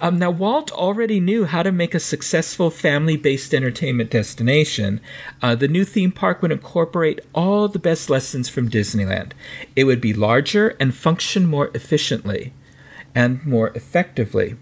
[0.00, 5.00] Um, now, Walt already knew how to make a successful family based entertainment destination.
[5.42, 9.32] Uh, the new theme park would incorporate all the best lessons from Disneyland.
[9.74, 12.52] It would be larger and function more efficiently
[13.14, 14.56] and more effectively.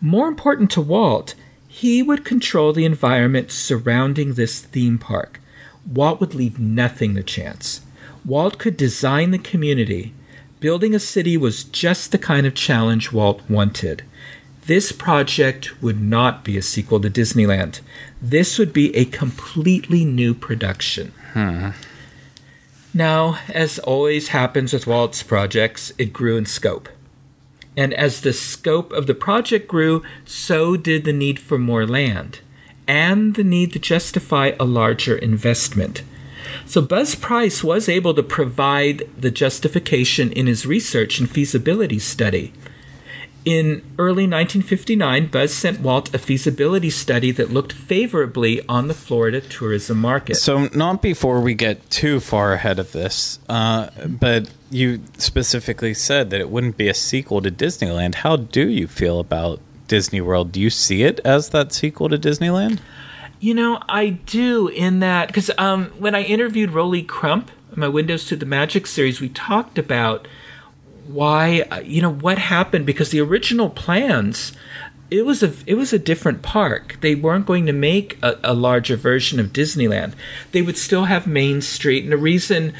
[0.00, 1.34] More important to Walt,
[1.68, 5.40] he would control the environment surrounding this theme park.
[5.86, 7.82] Walt would leave nothing to chance.
[8.24, 10.14] Walt could design the community.
[10.64, 14.02] Building a city was just the kind of challenge Walt wanted.
[14.64, 17.82] This project would not be a sequel to Disneyland.
[18.22, 21.12] This would be a completely new production.
[21.34, 21.72] Hmm.
[22.94, 26.88] Now, as always happens with Walt's projects, it grew in scope.
[27.76, 32.40] And as the scope of the project grew, so did the need for more land
[32.88, 36.02] and the need to justify a larger investment.
[36.66, 42.52] So Buzz Price was able to provide the justification in his research and feasibility study.
[43.44, 49.42] In early 1959, Buzz sent Walt a feasibility study that looked favorably on the Florida
[49.42, 50.36] tourism market.
[50.36, 56.30] So, not before we get too far ahead of this, uh, but you specifically said
[56.30, 58.16] that it wouldn't be a sequel to Disneyland.
[58.16, 60.50] How do you feel about Disney World?
[60.50, 62.78] Do you see it as that sequel to Disneyland?
[63.44, 68.24] You know, I do in that because um, when I interviewed Rolly Crump, my Windows
[68.28, 70.26] to the Magic series, we talked about
[71.06, 74.54] why uh, you know what happened because the original plans
[75.10, 76.96] it was a it was a different park.
[77.02, 80.14] They weren't going to make a, a, larger version of Disneyland.
[80.52, 82.72] They would still have Main Street, and the reason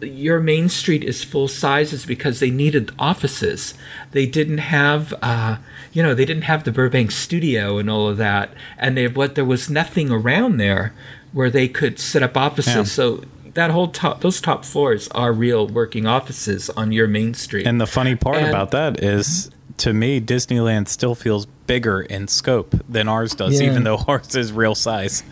[0.00, 3.74] your Main Street is full size is because they needed offices.
[4.12, 5.56] They didn't have, uh,
[5.92, 9.34] you know, they didn't have the Burbank studio and all of that, and they what
[9.34, 10.92] there was nothing around there
[11.32, 12.74] where they could set up offices.
[12.74, 12.82] Yeah.
[12.84, 13.24] So
[13.54, 17.66] that whole top those top floors are real working offices on your main street.
[17.66, 22.28] And the funny part and, about that is to me Disneyland still feels bigger in
[22.28, 23.70] scope than ours does yeah.
[23.70, 25.22] even though ours is real size.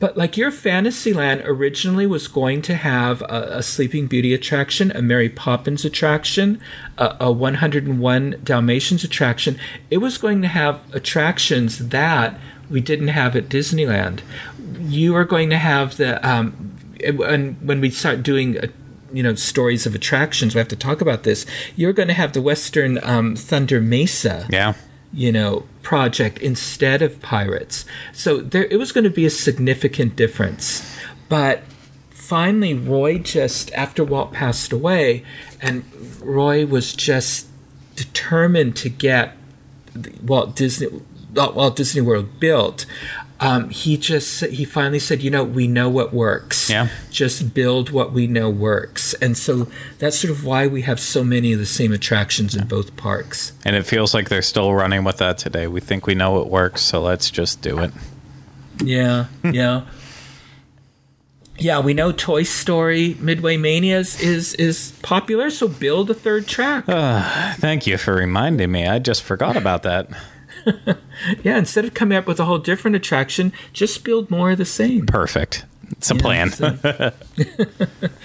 [0.00, 5.02] But like your Fantasyland originally was going to have a, a Sleeping Beauty attraction, a
[5.02, 6.60] Mary Poppins attraction,
[6.98, 9.58] a, a 101 Dalmatians attraction.
[9.90, 12.38] It was going to have attractions that
[12.68, 14.20] we didn't have at Disneyland.
[14.80, 18.66] You are going to have the um, and when we start doing uh,
[19.12, 21.46] you know stories of attractions, we have to talk about this.
[21.76, 24.46] You're going to have the Western um, Thunder Mesa.
[24.50, 24.74] Yeah.
[25.14, 27.84] You know, project instead of Pirates.
[28.12, 30.98] So there, it was going to be a significant difference.
[31.28, 31.62] But
[32.10, 35.24] finally, Roy just after Walt passed away,
[35.60, 35.84] and
[36.20, 37.46] Roy was just
[37.94, 39.36] determined to get
[40.22, 40.88] Walt Disney
[41.34, 42.86] Walt Disney World built
[43.40, 46.70] um, he just he finally said, you know, we know what works.
[46.70, 46.88] Yeah.
[47.10, 49.68] Just build what we know works, and so
[49.98, 53.52] that's sort of why we have so many of the same attractions in both parks.
[53.64, 55.66] And it feels like they're still running with that today.
[55.66, 57.92] We think we know what works, so let's just do it.
[58.82, 59.82] Yeah, yeah.
[61.58, 66.46] yeah, we know Toy Story Midway Mania is, is, is popular, so build a third
[66.46, 66.88] track.
[66.88, 68.86] Uh, thank you for reminding me.
[68.86, 70.08] I just forgot about that.
[71.42, 74.64] yeah, instead of coming up with a whole different attraction, just build more of the
[74.64, 75.06] same.
[75.06, 75.64] Perfect.
[75.92, 76.50] It's a yeah, plan.
[76.50, 77.12] So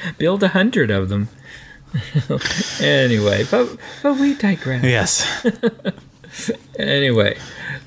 [0.17, 1.29] build a hundred of them.
[2.81, 4.83] anyway, but but we digress.
[4.83, 5.45] Yes.
[6.77, 7.37] anyway,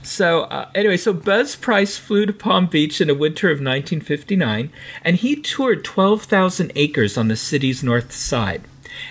[0.03, 4.71] so uh, anyway, so Buzz Price flew to Palm Beach in the winter of 1959,
[5.05, 8.63] and he toured 12,000 acres on the city's north side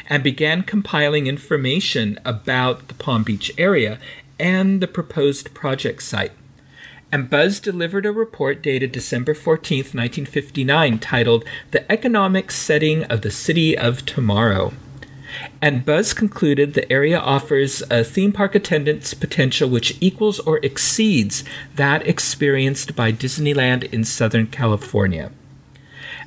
[0.10, 4.00] and began compiling information about the Palm Beach area
[4.42, 6.34] and the proposed project site.
[7.12, 13.32] And Buzz delivered a report dated December 14, 1959, titled The Economic Setting of the
[13.32, 14.74] City of Tomorrow.
[15.62, 21.44] And Buzz concluded the area offers a theme park attendance potential which equals or exceeds
[21.76, 25.32] that experienced by Disneyland in Southern California.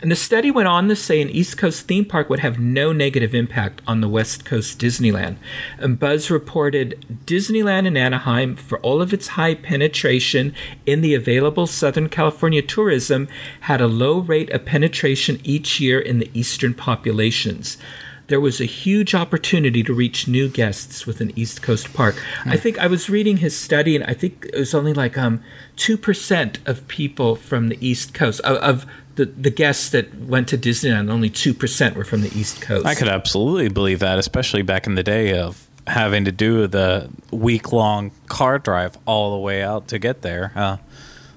[0.04, 2.92] And the study went on to say an East Coast theme park would have no
[2.92, 5.36] negative impact on the West Coast Disneyland.
[5.78, 11.66] And Buzz reported Disneyland in Anaheim, for all of its high penetration in the available
[11.66, 13.28] Southern California tourism,
[13.60, 17.78] had a low rate of penetration each year in the eastern populations
[18.26, 22.14] there was a huge opportunity to reach new guests with an East Coast park.
[22.44, 22.52] Mm.
[22.52, 25.42] I think I was reading his study, and I think it was only like um
[25.76, 28.86] two percent of people from the East Coast of, of
[29.16, 32.86] the, the guests that went to Disneyland, only 2% were from the East Coast.
[32.86, 37.10] I could absolutely believe that, especially back in the day of having to do the
[37.30, 40.52] week long car drive all the way out to get there.
[40.54, 40.76] Uh,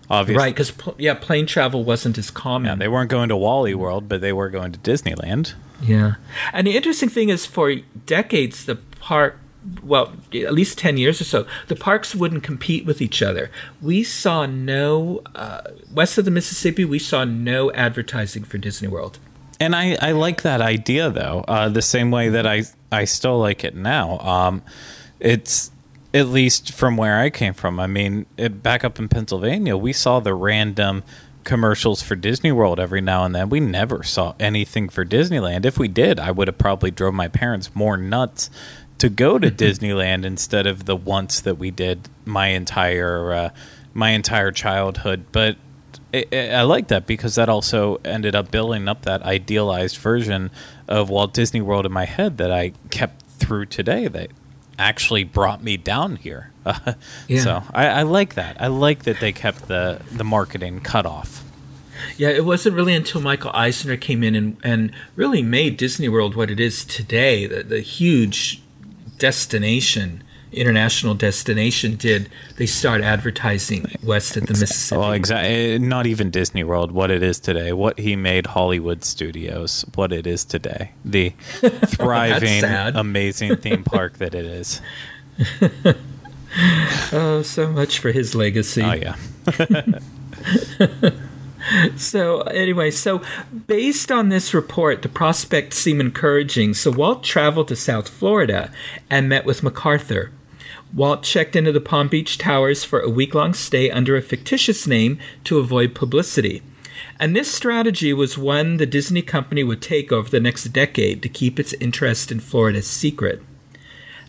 [0.09, 0.41] obviously.
[0.41, 2.69] Right, because, pl- yeah, plane travel wasn't as common.
[2.69, 5.53] Yeah, they weren't going to Wally World, but they were going to Disneyland.
[5.81, 6.15] Yeah.
[6.53, 7.75] And the interesting thing is, for
[8.05, 9.39] decades, the park
[9.83, 13.51] well, at least 10 years or so, the parks wouldn't compete with each other.
[13.81, 15.61] We saw no, uh,
[15.93, 19.19] west of the Mississippi, we saw no advertising for Disney World.
[19.59, 23.39] And I, I like that idea, though, uh, the same way that I, I still
[23.39, 24.19] like it now.
[24.19, 24.61] Um,
[25.19, 25.71] it's
[26.13, 27.79] at least from where I came from.
[27.79, 31.03] I mean, it, back up in Pennsylvania, we saw the random
[31.43, 33.49] commercials for Disney World every now and then.
[33.49, 35.65] We never saw anything for Disneyland.
[35.65, 38.49] If we did, I would have probably drove my parents more nuts
[38.99, 43.49] to go to Disneyland instead of the once that we did my entire uh,
[43.93, 45.25] my entire childhood.
[45.31, 45.57] But
[46.11, 50.51] it, it, I like that because that also ended up building up that idealized version
[50.87, 54.07] of Walt Disney World in my head that I kept through today.
[54.07, 54.31] That
[54.79, 56.51] actually brought me down here.
[57.27, 57.41] yeah.
[57.41, 58.61] So I, I like that.
[58.61, 61.43] I like that they kept the the marketing cut off.
[62.15, 66.35] Yeah, it wasn't really until Michael Eisner came in and, and really made Disney World
[66.35, 68.61] what it is today, the, the huge
[69.17, 74.99] destination international destination did, they start advertising west of the Mississippi.
[74.99, 75.73] Well, exactly.
[75.73, 77.73] Eh, not even Disney World, what it is today.
[77.73, 80.91] What he made Hollywood Studios, what it is today.
[81.03, 81.29] The
[81.85, 84.81] thriving, amazing theme park that it is.
[87.11, 88.81] Oh, so much for his legacy.
[88.81, 89.15] Oh yeah.
[91.97, 93.21] So, anyway, so
[93.67, 96.73] based on this report, the prospects seem encouraging.
[96.73, 98.71] So, Walt traveled to South Florida
[99.09, 100.31] and met with MacArthur.
[100.93, 104.87] Walt checked into the Palm Beach Towers for a week long stay under a fictitious
[104.87, 106.61] name to avoid publicity.
[107.19, 111.29] And this strategy was one the Disney company would take over the next decade to
[111.29, 113.41] keep its interest in Florida secret.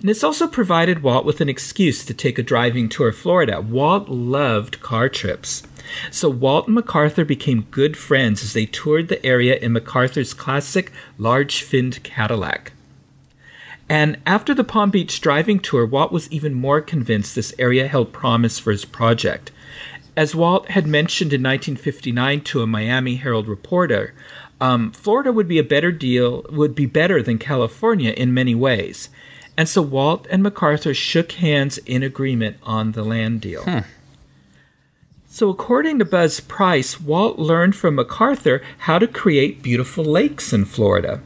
[0.01, 3.61] And this also provided Walt with an excuse to take a driving tour of Florida.
[3.61, 5.65] Walt loved car trips.
[6.11, 10.93] So Walt and MacArthur became good friends as they toured the area in MacArthur's classic
[11.17, 12.73] large finned Cadillac.
[13.89, 18.13] And after the Palm Beach driving tour, Walt was even more convinced this area held
[18.13, 19.51] promise for his project.
[20.15, 24.15] As Walt had mentioned in 1959 to a Miami Herald reporter,
[24.61, 29.09] um, Florida would be a better deal, would be better than California in many ways.
[29.59, 33.65] And so Walt and MacArthur shook hands in agreement on the land deal.
[33.65, 33.81] Hmm.
[35.27, 40.65] So, according to Buzz Price, Walt learned from MacArthur how to create beautiful lakes in
[40.65, 41.21] Florida.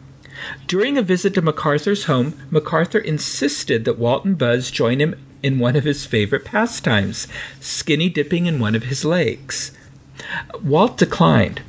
[0.67, 5.59] During a visit to MacArthur's home, MacArthur insisted that Walt and Buzz join him in
[5.59, 7.29] one of his favorite pastimes
[7.61, 9.73] skinny dipping in one of his lakes.
[10.63, 11.61] Walt declined,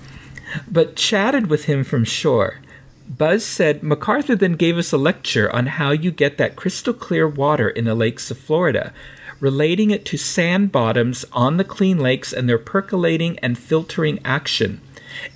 [0.66, 2.60] but chatted with him from shore.
[3.08, 7.28] Buzz said MacArthur then gave us a lecture on how you get that crystal clear
[7.28, 8.94] water in the lakes of Florida,
[9.40, 14.82] relating it to sand bottoms on the clean lakes and their percolating and filtering action.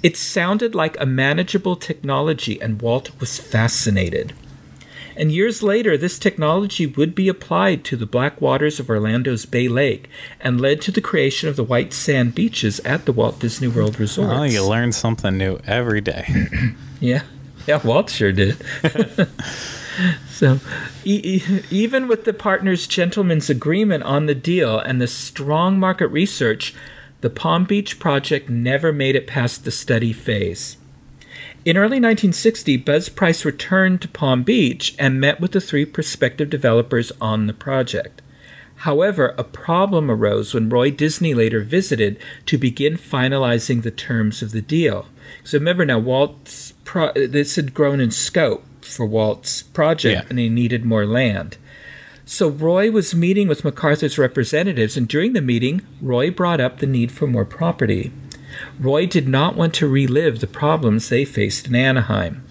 [0.01, 4.33] It sounded like a manageable technology, and Walt was fascinated.
[5.17, 9.67] And years later, this technology would be applied to the black waters of Orlando's Bay
[9.67, 10.07] Lake
[10.39, 13.99] and led to the creation of the white sand beaches at the Walt Disney World
[13.99, 14.29] Resort.
[14.29, 16.27] Oh, you learn something new every day.
[16.99, 17.21] Yeah,
[17.69, 18.57] yeah, Walt sure did.
[20.29, 20.59] so,
[21.03, 26.73] e- even with the partners' gentlemen's agreement on the deal and the strong market research,
[27.21, 30.77] the Palm Beach project never made it past the study phase.
[31.65, 36.49] In early 1960, Buzz Price returned to Palm Beach and met with the three prospective
[36.49, 38.21] developers on the project.
[38.81, 44.51] However, a problem arose when Roy Disney later visited to begin finalizing the terms of
[44.51, 45.07] the deal.
[45.43, 50.29] So remember now, Walt's pro- this had grown in scope for Walt's project, Yeah.
[50.29, 51.57] and he needed more land.
[52.25, 56.87] So Roy was meeting with MacArthur's representatives, and during the meeting, Roy brought up the
[56.87, 58.11] need for more property.
[58.79, 62.43] Roy did not want to relive the problems they faced in Anaheim.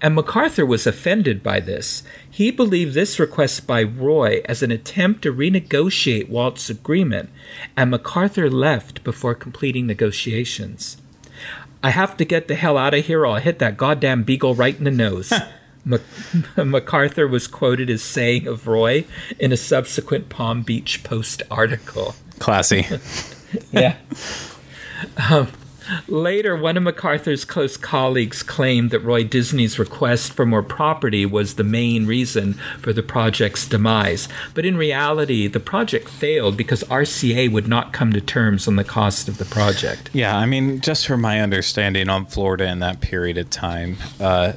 [0.00, 2.02] And MacArthur was offended by this.
[2.28, 7.30] He believed this request by Roy as an attempt to renegotiate Walt's agreement,
[7.76, 10.96] and MacArthur left before completing negotiations.
[11.82, 14.54] I have to get the hell out of here or I'll hit that goddamn beagle
[14.54, 15.32] right in the nose.
[15.84, 16.00] Mac-
[16.56, 19.04] MacArthur was quoted as saying of Roy
[19.38, 22.14] in a subsequent Palm Beach Post article.
[22.38, 22.86] Classy.
[23.70, 23.96] Yeah.
[25.28, 25.48] um,
[26.08, 31.54] later, one of MacArthur's close colleagues claimed that Roy Disney's request for more property was
[31.54, 34.28] the main reason for the project's demise.
[34.54, 38.84] But in reality, the project failed because RCA would not come to terms on the
[38.84, 40.10] cost of the project.
[40.12, 44.52] Yeah, I mean, just from my understanding on Florida in that period of time, uh,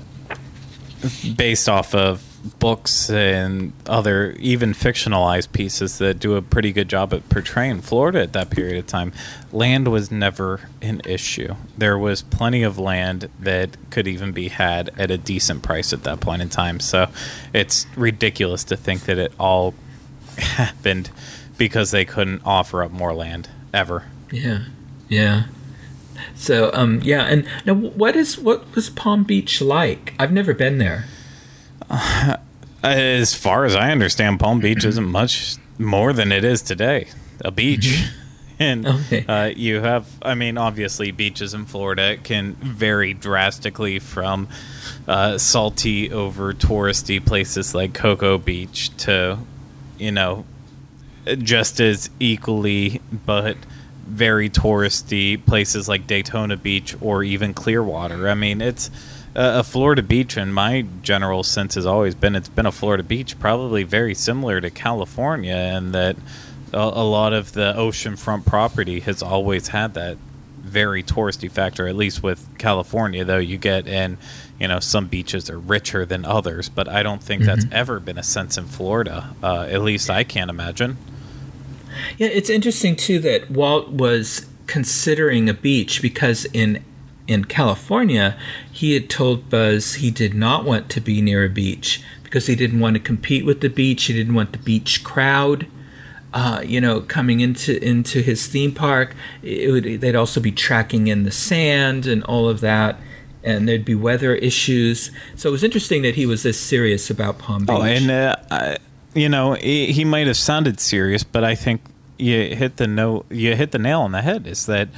[1.36, 2.24] based off of
[2.60, 8.22] books and other even fictionalized pieces that do a pretty good job at portraying Florida
[8.22, 9.12] at that period of time,
[9.52, 11.56] land was never an issue.
[11.78, 16.04] There was plenty of land that could even be had at a decent price at
[16.04, 16.80] that point in time.
[16.80, 17.08] So
[17.54, 19.74] it's ridiculous to think that it all
[20.38, 21.10] happened
[21.58, 24.06] because they couldn't offer up more land ever.
[24.32, 24.66] Yeah,
[25.10, 25.46] yeah.
[26.34, 30.14] So, um, yeah, and now what is what was Palm Beach like?
[30.20, 31.06] I've never been there.
[32.84, 37.08] As far as I understand, Palm Beach isn't much more than it is today
[37.42, 38.04] a beach.
[38.58, 39.26] And Okay.
[39.28, 44.48] uh, you have, I mean, obviously, beaches in Florida can vary drastically from
[45.10, 49.40] uh, salty over touristy places like Cocoa Beach to,
[50.00, 50.46] you know,
[51.40, 53.58] just as equally, but
[54.08, 58.30] very touristy places like Daytona Beach or even Clearwater.
[58.30, 58.90] I mean, it's
[59.36, 63.38] a Florida beach, in my general sense, has always been it's been a Florida beach,
[63.40, 66.16] probably very similar to California, and that
[66.74, 70.18] a, a lot of the oceanfront property has always had that
[70.58, 71.88] very touristy factor.
[71.88, 74.18] At least with California, though, you get in.
[74.60, 78.18] You know, some beaches are richer than others, but I don't think that's ever been
[78.18, 79.36] a sense in Florida.
[79.44, 80.98] Uh, at least I can't imagine.
[82.18, 86.84] Yeah, it's interesting too that Walt was considering a beach because in
[87.28, 88.38] in California,
[88.72, 92.56] he had told Buzz he did not want to be near a beach because he
[92.56, 94.04] didn't want to compete with the beach.
[94.06, 95.68] He didn't want the beach crowd.
[96.34, 101.08] Uh, you know, coming into into his theme park, it would, they'd also be tracking
[101.08, 103.00] in the sand and all of that,
[103.42, 105.12] and there'd be weather issues.
[105.38, 107.76] So it was interesting that he was this serious about Palm Beach.
[107.78, 108.78] Oh, and uh, I,
[109.14, 111.82] you know, he, he might have sounded serious, but I think
[112.18, 114.46] you hit the no, you hit the nail on the head.
[114.46, 114.90] Is that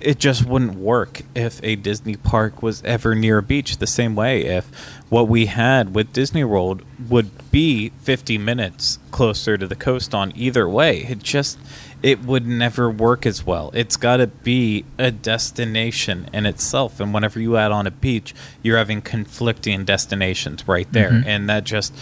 [0.00, 4.14] it just wouldn't work if a Disney park was ever near a beach the same
[4.14, 4.44] way.
[4.44, 4.66] If
[5.08, 10.32] what we had with Disney World would be 50 minutes closer to the coast on
[10.34, 11.58] either way it just
[12.02, 13.70] it would never work as well.
[13.74, 18.34] It's got to be a destination in itself and whenever you add on a beach
[18.62, 21.10] you're having conflicting destinations right there.
[21.10, 21.28] Mm-hmm.
[21.28, 21.94] and that just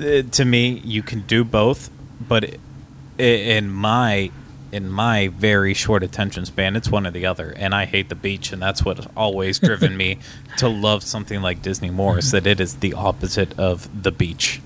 [0.00, 1.90] uh, to me you can do both
[2.26, 2.56] but
[3.18, 4.30] in my
[4.72, 7.52] in my very short attention span, it's one or the other.
[7.56, 10.18] And I hate the beach, and that's what always driven me
[10.58, 14.60] to love something like Disney more is that it is the opposite of the beach.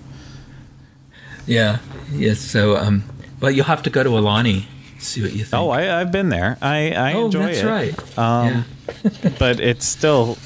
[1.46, 1.78] Yeah.
[2.12, 2.40] Yes.
[2.40, 3.04] So, um,
[3.40, 4.64] well, you'll have to go to Aulani.
[4.98, 5.60] See what you think.
[5.60, 6.58] Oh, I, have been there.
[6.60, 7.66] I, I oh, enjoy that's it.
[7.66, 8.18] right.
[8.18, 8.64] Um,
[9.02, 9.30] yeah.
[9.38, 10.36] but it's still,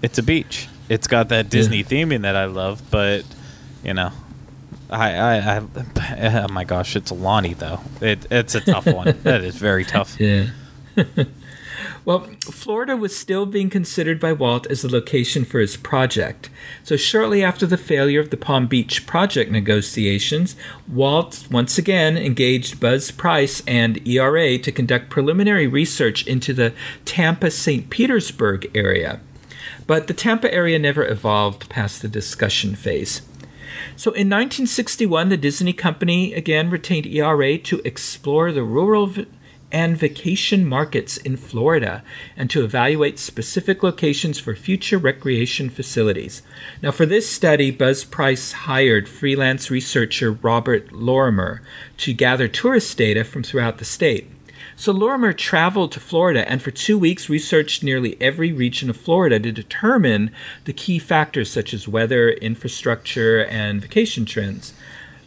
[0.00, 0.68] it's a beach.
[0.88, 1.84] It's got that Disney yeah.
[1.84, 3.24] theming that I love, but
[3.84, 4.12] you know,
[4.92, 7.80] I, I, I, oh my gosh, it's Aulani though.
[8.00, 9.18] It, it's a tough one.
[9.22, 10.20] that is very tough.
[10.20, 10.50] Yeah.
[12.04, 16.50] well, Florida was still being considered by Walt as the location for his project.
[16.84, 22.78] So shortly after the failure of the Palm Beach project negotiations, Walt once again engaged
[22.78, 26.74] Buzz Price and ERA to conduct preliminary research into the
[27.06, 27.88] Tampa St.
[27.88, 29.20] Petersburg area.
[29.86, 33.22] But the Tampa area never evolved past the discussion phase.
[33.96, 39.12] So in 1961, the Disney Company again retained ERA to explore the rural
[39.72, 42.04] and vacation markets in Florida
[42.36, 46.42] and to evaluate specific locations for future recreation facilities.
[46.82, 51.62] Now, for this study, Buzz Price hired freelance researcher Robert Lorimer
[51.96, 54.30] to gather tourist data from throughout the state.
[54.76, 59.38] So Lorimer traveled to Florida and for two weeks researched nearly every region of Florida
[59.38, 60.30] to determine
[60.64, 64.74] the key factors such as weather, infrastructure, and vacation trends.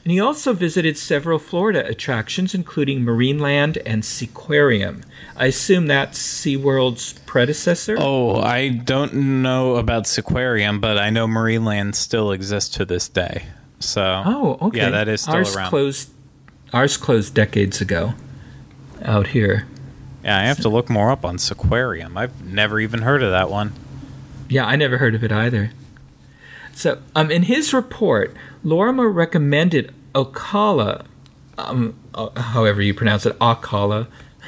[0.03, 5.03] And he also visited several Florida attractions, including Marineland and Seaquarium.
[5.35, 7.95] I assume that's SeaWorld's predecessor?
[7.97, 13.47] Oh, I don't know about Seaquarium, but I know Marineland still exists to this day.
[13.79, 14.77] So, oh, okay.
[14.77, 15.69] Yeah, that is still ours around.
[15.69, 16.11] Closed,
[16.71, 18.13] ours closed decades ago
[19.05, 19.67] out here.
[20.23, 22.17] Yeah, I have to look more up on Seaquarium.
[22.17, 23.73] I've never even heard of that one.
[24.49, 25.71] Yeah, I never heard of it either.
[26.73, 31.05] So, um, in his report, Lorimer recommended Ocala,
[31.57, 34.07] um, uh, however you pronounce it, Ocala,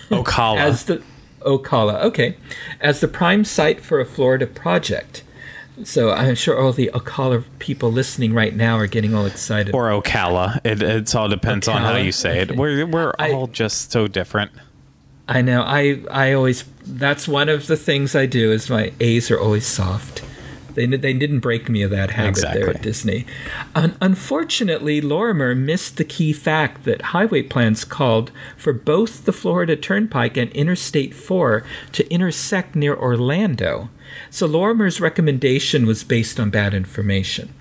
[0.10, 1.02] Ocala, as the
[1.42, 2.36] Ocala, okay,
[2.82, 5.24] as the prime site for a Florida project.
[5.84, 9.76] So I'm sure all the Ocala people listening right now are getting all excited.
[9.76, 10.60] Or Ocala.
[10.64, 11.76] It it all depends Ocala?
[11.76, 12.56] on how you say it.
[12.56, 14.52] We're we're I, all just so different.
[15.28, 15.62] I know.
[15.62, 19.68] I I always that's one of the things I do is my A's are always
[19.68, 20.24] soft.
[20.78, 22.62] They, they didn't break me of that habit exactly.
[22.62, 23.26] there at Disney.
[23.74, 29.76] Un- unfortunately, Lorimer missed the key fact that highway plans called for both the Florida
[29.76, 31.64] Turnpike and Interstate 4
[31.94, 33.90] to intersect near Orlando.
[34.30, 37.54] So Lorimer's recommendation was based on bad information.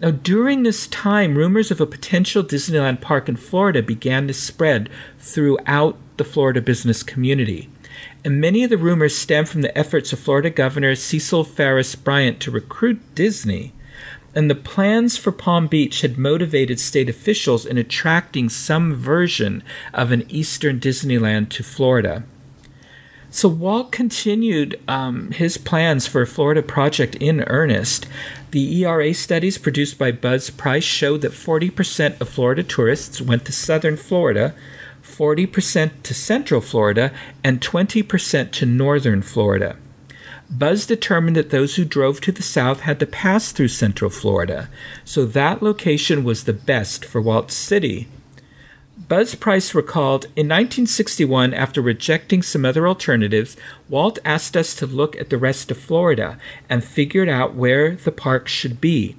[0.00, 4.90] Now, during this time, rumors of a potential Disneyland park in Florida began to spread
[5.18, 7.68] throughout the Florida business community
[8.24, 12.40] and many of the rumors stem from the efforts of Florida Governor Cecil Farris Bryant
[12.40, 13.72] to recruit Disney.
[14.34, 19.62] And the plans for Palm Beach had motivated state officials in attracting some version
[19.92, 22.24] of an Eastern Disneyland to Florida.
[23.34, 28.06] So Walt continued um, his plans for a Florida project in earnest.
[28.52, 33.52] The ERA studies produced by Buzz Price showed that 40% of Florida tourists went to
[33.52, 34.54] southern Florida,
[35.02, 37.10] 40% to Central Florida,
[37.42, 39.78] and 20% to Northern Florida.
[40.48, 44.68] Buzz determined that those who drove to the south had to pass through Central Florida,
[45.04, 48.06] so that location was the best for Walt's City.
[48.96, 53.56] Buzz Price recalled In 1961, after rejecting some other alternatives,
[53.88, 56.38] Walt asked us to look at the rest of Florida
[56.70, 59.16] and figured out where the park should be.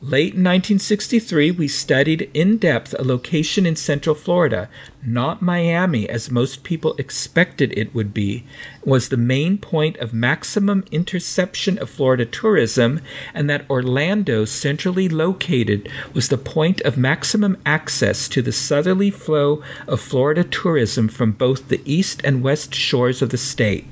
[0.00, 4.68] Late in 1963, we studied in depth a location in Central Florida,
[5.02, 8.44] not Miami as most people expected it would be,
[8.84, 13.00] was the main point of maximum interception of Florida tourism,
[13.32, 19.62] and that Orlando, centrally located, was the point of maximum access to the southerly flow
[19.86, 23.86] of Florida tourism from both the east and west shores of the state.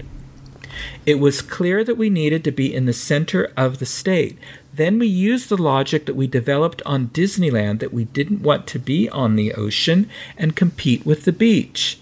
[1.07, 4.39] It was clear that we needed to be in the center of the state.
[4.79, 8.79] Then we used the logic that we developed on Disneyland that we didn't want to
[8.79, 11.99] be on the ocean and compete with the beach.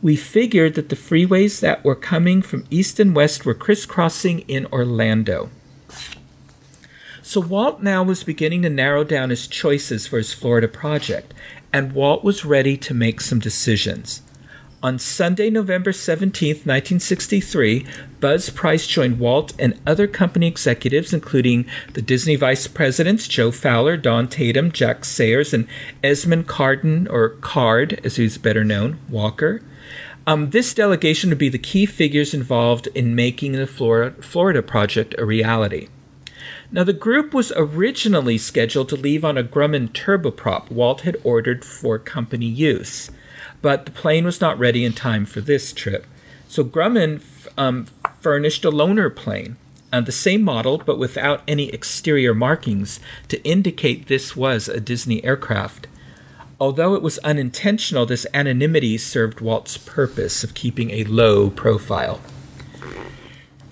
[0.00, 4.66] We figured that the freeways that were coming from east and west were crisscrossing in
[4.66, 5.50] Orlando.
[7.22, 11.34] So Walt now was beginning to narrow down his choices for his Florida project,
[11.72, 14.22] and Walt was ready to make some decisions.
[14.82, 17.86] On Sunday, November 17, 1963,
[18.18, 23.96] Buzz Price joined Walt and other company executives, including the Disney vice presidents Joe Fowler,
[23.96, 25.68] Don Tatum, Jack Sayers, and
[26.02, 29.62] Esmond Cardon, or Card, as he's better known, Walker.
[30.26, 35.14] Um, this delegation would be the key figures involved in making the Florida, Florida project
[35.16, 35.90] a reality.
[36.72, 41.64] Now, the group was originally scheduled to leave on a Grumman turboprop Walt had ordered
[41.64, 43.10] for company use
[43.62, 46.06] but the plane was not ready in time for this trip.
[46.48, 47.22] So Grumman
[47.56, 47.86] um,
[48.20, 49.56] furnished a loaner plane,
[49.92, 55.24] uh, the same model but without any exterior markings to indicate this was a Disney
[55.24, 55.86] aircraft.
[56.60, 62.20] Although it was unintentional, this anonymity served Walt's purpose of keeping a low profile.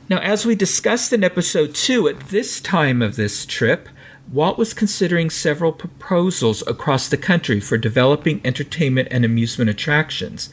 [0.08, 3.88] Now, as we discussed in episode 2, at this time of this trip,
[4.32, 10.50] Walt was considering several proposals across the country for developing entertainment and amusement attractions.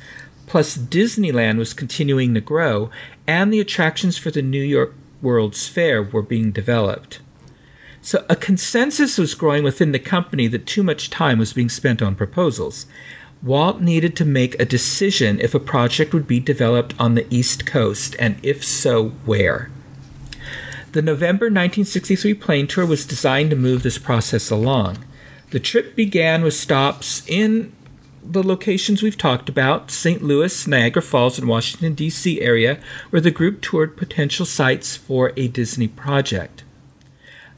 [0.47, 2.89] Plus, Disneyland was continuing to grow,
[3.27, 7.19] and the attractions for the New York World's Fair were being developed.
[8.01, 12.01] So, a consensus was growing within the company that too much time was being spent
[12.01, 12.87] on proposals.
[13.43, 17.67] Walt needed to make a decision if a project would be developed on the East
[17.67, 19.69] Coast, and if so, where.
[20.97, 25.05] The November 1963 plane tour was designed to move this process along.
[25.51, 27.71] The trip began with stops in
[28.23, 30.23] the locations we've talked about St.
[30.23, 32.41] Louis, Niagara Falls, and Washington, D.C.
[32.41, 32.79] area,
[33.11, 36.63] where the group toured potential sites for a Disney project.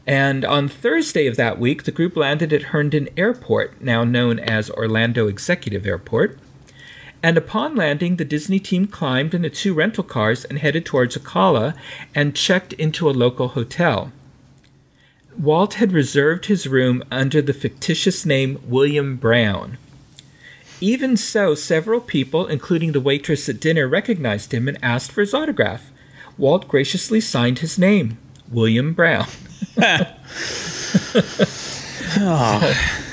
[0.06, 4.70] And on Thursday of that week, the group landed at Herndon Airport, now known as
[4.70, 6.38] Orlando Executive Airport.
[7.22, 11.76] And upon landing, the Disney team climbed into two rental cars and headed towards Ocala
[12.16, 14.12] and checked into a local hotel.
[15.38, 19.78] Walt had reserved his room under the fictitious name William Brown.
[20.82, 25.34] Even so, several people, including the waitress at dinner, recognized him and asked for his
[25.34, 25.92] autograph.
[26.38, 28.18] Walt graciously signed his name,
[28.50, 29.28] William Brown.
[32.18, 33.06] oh.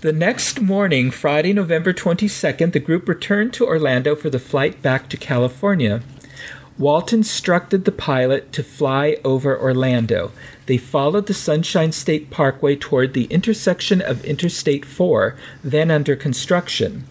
[0.00, 5.08] The next morning, Friday, November 22nd, the group returned to Orlando for the flight back
[5.08, 6.02] to California.
[6.78, 10.30] Walt instructed the pilot to fly over Orlando.
[10.66, 17.04] They followed the Sunshine State Parkway toward the intersection of Interstate 4, then under construction.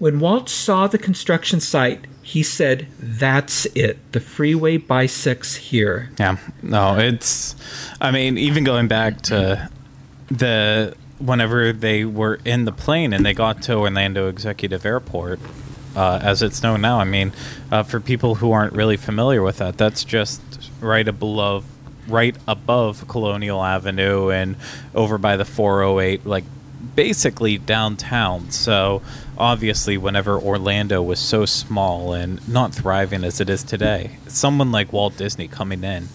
[0.00, 3.98] When Walt saw the construction site, he said, That's it.
[4.10, 6.10] The freeway bisects here.
[6.18, 6.38] Yeah.
[6.62, 7.54] No, it's,
[8.00, 9.70] I mean, even going back to
[10.26, 15.40] the whenever they were in the plane and they got to Orlando Executive Airport,
[15.94, 16.98] uh, as it's known now.
[16.98, 17.32] I mean,
[17.70, 20.40] uh, for people who aren't really familiar with that, that's just
[20.80, 21.64] right above,
[22.08, 24.56] right above Colonial Avenue and
[24.94, 26.44] over by the 408, like
[26.94, 28.50] basically downtown.
[28.50, 29.02] So
[29.38, 34.92] obviously, whenever Orlando was so small and not thriving as it is today, someone like
[34.92, 36.08] Walt Disney coming in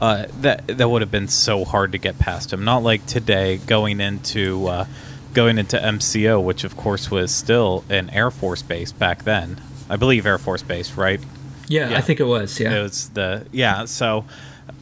[0.00, 2.64] uh, that that would have been so hard to get past him.
[2.64, 4.86] Not like today, going into uh,
[5.34, 9.60] going into MCO, which of course was still an Air Force base back then.
[9.88, 11.20] I believe Air Force Base, right?
[11.68, 11.98] Yeah, yeah.
[11.98, 12.58] I think it was.
[12.58, 13.84] Yeah, it was the yeah.
[13.84, 14.24] So,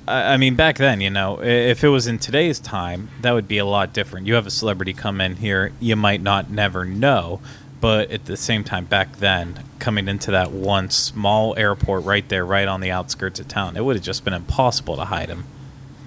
[0.07, 3.59] I mean, back then, you know, if it was in today's time, that would be
[3.59, 4.27] a lot different.
[4.27, 7.41] You have a celebrity come in here, you might not never know,
[7.81, 12.45] but at the same time, back then, coming into that one small airport right there,
[12.45, 15.45] right on the outskirts of town, it would have just been impossible to hide him.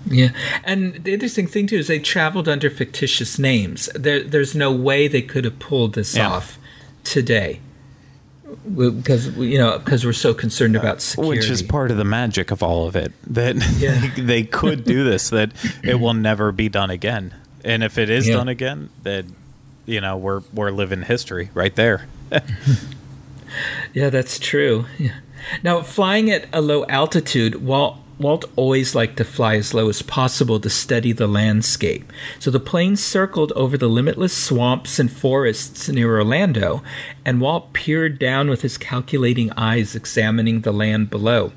[0.06, 0.30] Yeah,
[0.64, 3.88] and the interesting thing too is they traveled under fictitious names.
[3.94, 6.30] There, there's no way they could have pulled this yeah.
[6.30, 6.58] off
[7.04, 7.60] today
[8.76, 11.40] because you know because we're so concerned about security.
[11.40, 14.00] Which is part of the magic of all of it that yeah.
[14.16, 15.30] they, they could do this.
[15.30, 15.52] That
[15.84, 18.36] it will never be done again, and if it is yeah.
[18.36, 19.36] done again, then
[19.92, 22.08] you know we're we're living history right there.
[23.94, 24.86] yeah, that's true.
[24.98, 25.16] Yeah.
[25.64, 30.02] Now, flying at a low altitude, Walt Walt always liked to fly as low as
[30.02, 32.14] possible to study the landscape.
[32.40, 36.84] So the plane circled over the limitless swamps and forests near Orlando,
[37.26, 41.52] and Walt peered down with his calculating eyes, examining the land below.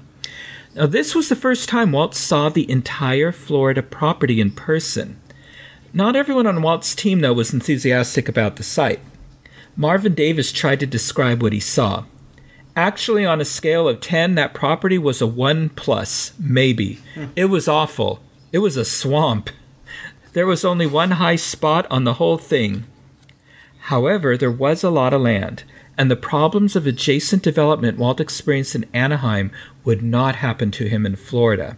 [0.75, 5.21] Now, this was the first time Walt saw the entire Florida property in person.
[5.97, 8.99] Not everyone on Walt's team, though, was enthusiastic about the sight.
[9.77, 12.05] Marvin Davis tried to describe what he saw.
[12.75, 16.99] Actually, on a scale of 10, that property was a 1 plus, maybe.
[17.15, 17.27] Hmm.
[17.37, 18.19] It was awful.
[18.51, 19.51] It was a swamp.
[20.33, 22.87] There was only one high spot on the whole thing.
[23.83, 25.63] However, there was a lot of land,
[25.97, 29.53] and the problems of adjacent development Walt experienced in Anaheim
[29.85, 31.77] would not happen to him in Florida.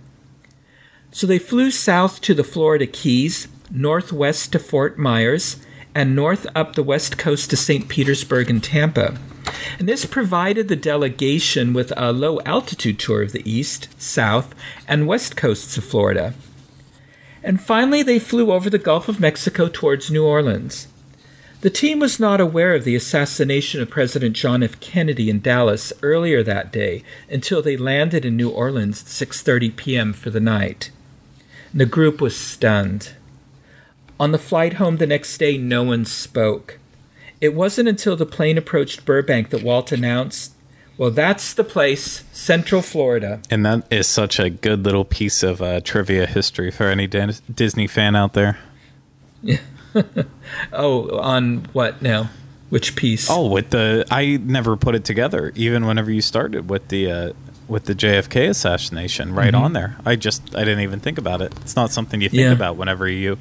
[1.11, 5.57] So they flew south to the Florida Keys, northwest to Fort Myers,
[5.95, 7.89] and north up the west coast to St.
[7.89, 9.19] Petersburg and Tampa.
[9.79, 14.55] And this provided the delegation with a low altitude tour of the east, south,
[14.87, 16.35] and west coasts of Florida.
[17.43, 20.89] And finally, they flew over the Gulf of Mexico towards New Orleans.
[21.63, 24.79] The team was not aware of the assassination of President John F.
[24.81, 30.13] Kennedy in Dallas earlier that day until they landed in New Orleans at 6:30 p.m.
[30.13, 30.91] for the night.
[31.73, 33.15] The group was stunned.
[34.19, 36.79] On the flight home the next day, no one spoke.
[37.41, 40.53] It wasn't until the plane approached Burbank that Walt announced,
[40.97, 43.41] Well, that's the place, Central Florida.
[43.51, 47.35] And that is such a good little piece of uh, trivia history for any Dan-
[47.53, 48.59] Disney fan out there.
[49.43, 49.59] Yeah.
[50.73, 52.31] oh, on what now?
[52.71, 53.31] Which piece?
[53.31, 55.53] Oh, with the I never put it together.
[55.55, 57.33] Even whenever you started with the uh,
[57.69, 59.65] with the JFK assassination, right mm-hmm.
[59.65, 59.97] on there.
[60.05, 61.53] I just I didn't even think about it.
[61.61, 62.53] It's not something you think yeah.
[62.53, 63.39] about whenever you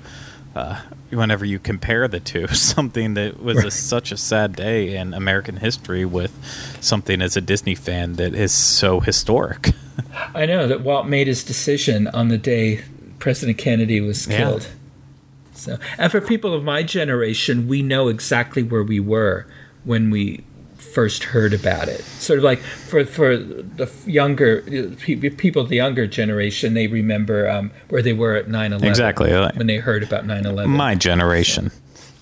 [0.56, 3.66] uh, whenever you compare the two, something that was right.
[3.68, 6.32] a, such a sad day in American history with
[6.82, 9.72] something as a Disney fan that is so historic.
[10.34, 12.84] I know that Walt made his decision on the day
[13.20, 14.64] President Kennedy was killed.
[14.64, 14.70] Yeah.
[15.54, 19.48] So, and for people of my generation, we know exactly where we were
[19.84, 20.44] when we
[20.96, 22.02] first heard about it.
[22.02, 28.02] Sort of like for for the younger people, the younger generation, they remember um, where
[28.02, 28.84] they were at 9-11.
[28.84, 30.68] Exactly when they heard about 9-11.
[30.68, 31.72] My generation.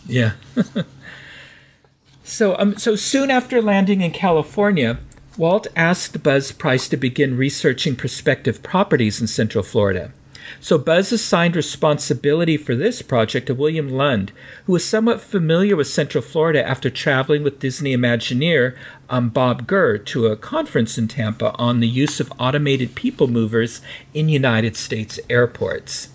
[0.08, 0.32] Yeah.
[2.24, 4.98] so um, so soon after landing in California,
[5.38, 10.12] Walt asked Buzz Price to begin researching prospective properties in Central Florida.
[10.60, 14.32] So Buzz assigned responsibility for this project to William Lund,
[14.66, 18.78] who was somewhat familiar with Central Florida after traveling with Disney Imagineer
[19.10, 23.82] um, Bob Gurr to a conference in Tampa on the use of automated people movers
[24.14, 26.10] in United States airports.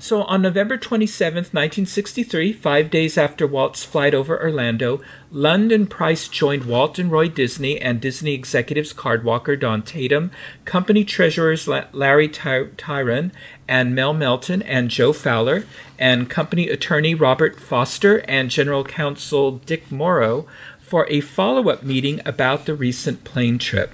[0.00, 6.26] So on November 27, 1963, five days after Walt's flight over Orlando, Lund and Price
[6.26, 10.30] joined Walt and Roy Disney and Disney executives Card Walker, Don Tatum,
[10.64, 13.30] company treasurers Larry Ty- Tryon
[13.68, 15.66] and Mel Melton and Joe Fowler,
[15.98, 20.46] and company attorney Robert Foster and general counsel Dick Morrow
[20.80, 23.92] for a follow up meeting about the recent plane trip.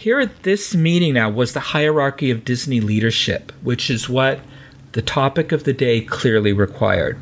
[0.00, 4.40] Here at this meeting now was the hierarchy of Disney leadership, which is what
[4.96, 7.18] the topic of the day clearly required.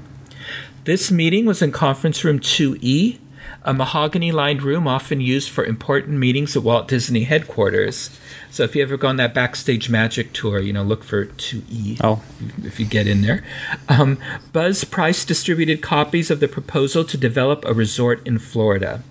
[0.85, 3.19] This meeting was in conference room 2E,
[3.65, 8.17] a mahogany lined room often used for important meetings at Walt Disney headquarters.
[8.49, 12.01] So if you ever go on that backstage magic tour, you know, look for 2E
[12.05, 12.23] oh.
[12.63, 13.43] if you get in there.
[13.89, 14.21] Um,
[14.53, 19.03] Buzz Price distributed copies of the proposal to develop a resort in Florida.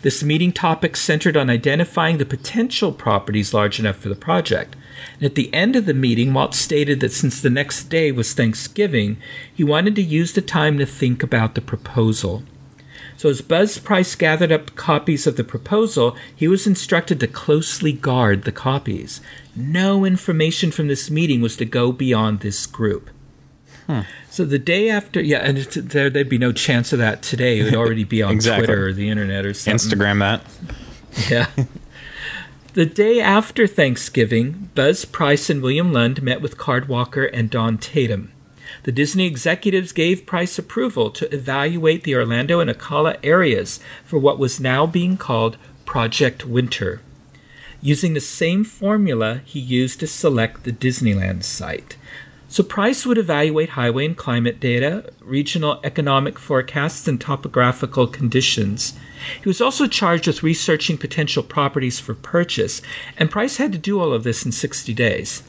[0.00, 4.74] This meeting topic centered on identifying the potential properties large enough for the project.
[5.14, 8.32] And at the end of the meeting, Walt stated that since the next day was
[8.32, 9.16] Thanksgiving,
[9.52, 12.42] he wanted to use the time to think about the proposal.
[13.16, 17.92] So, as Buzz Price gathered up copies of the proposal, he was instructed to closely
[17.92, 19.20] guard the copies.
[19.54, 23.10] No information from this meeting was to go beyond this group.
[23.86, 24.00] Hmm.
[24.30, 27.60] So the day after, yeah, and there there'd be no chance of that today.
[27.60, 28.66] It would already be on exactly.
[28.66, 29.98] Twitter or the internet or something.
[29.98, 30.42] Instagram that.
[31.30, 31.46] Yeah.
[32.74, 37.76] The day after Thanksgiving, Buzz Price and William Lund met with Card Walker and Don
[37.76, 38.32] Tatum.
[38.84, 44.38] The Disney executives gave Price approval to evaluate the Orlando and Ocala areas for what
[44.38, 47.02] was now being called Project Winter.
[47.82, 51.98] Using the same formula he used to select the Disneyland site.
[52.52, 58.92] So Price would evaluate highway and climate data, regional economic forecasts, and topographical conditions.
[59.42, 62.82] He was also charged with researching potential properties for purchase,
[63.16, 65.42] and Price had to do all of this in 60 days.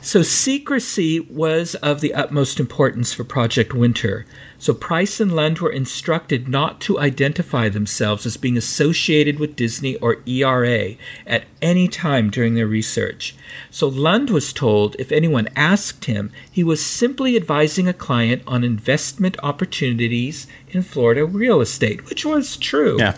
[0.00, 4.24] So secrecy was of the utmost importance for Project Winter.
[4.58, 9.96] So Price and Lund were instructed not to identify themselves as being associated with Disney
[9.96, 10.94] or ERA
[11.26, 13.34] at any time during their research.
[13.70, 18.64] So Lund was told if anyone asked him, he was simply advising a client on
[18.64, 22.98] investment opportunities in Florida real estate, which was true.
[22.98, 23.16] Yeah.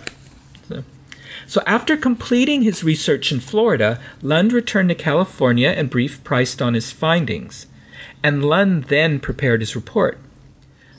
[1.50, 6.74] So after completing his research in Florida, Lund returned to California and briefed Price on
[6.74, 7.66] his findings.
[8.22, 10.18] And Lund then prepared his report.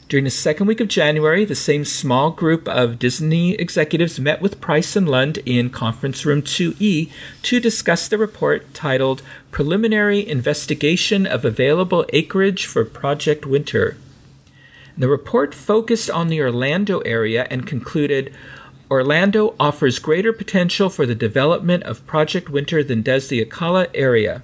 [0.10, 4.60] During the second week of January, the same small group of Disney executives met with
[4.60, 7.10] Price and Lund in Conference Room 2E
[7.44, 9.22] to discuss the report titled
[9.52, 13.96] Preliminary Investigation of Available Acreage for Project Winter.
[14.98, 18.34] The report focused on the Orlando area and concluded
[18.92, 24.44] Orlando offers greater potential for the development of Project Winter than does the Ocala area,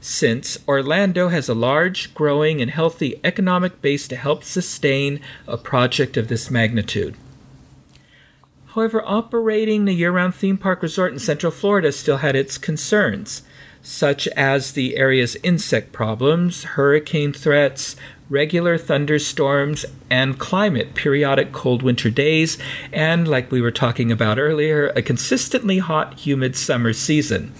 [0.00, 6.16] since Orlando has a large, growing, and healthy economic base to help sustain a project
[6.16, 7.14] of this magnitude.
[8.74, 13.42] However, operating the year round theme park resort in Central Florida still had its concerns,
[13.80, 17.94] such as the area's insect problems, hurricane threats,
[18.30, 22.58] regular thunderstorms, and climate, periodic cold winter days,
[22.92, 27.52] and, like we were talking about earlier, a consistently hot, humid summer season.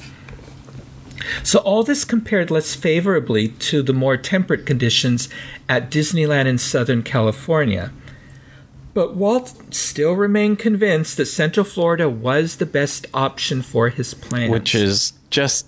[1.43, 5.29] So, all this compared less favorably to the more temperate conditions
[5.69, 7.93] at Disneyland in Southern California.
[8.93, 14.51] But Walt still remained convinced that Central Florida was the best option for his plans.
[14.51, 15.67] Which is just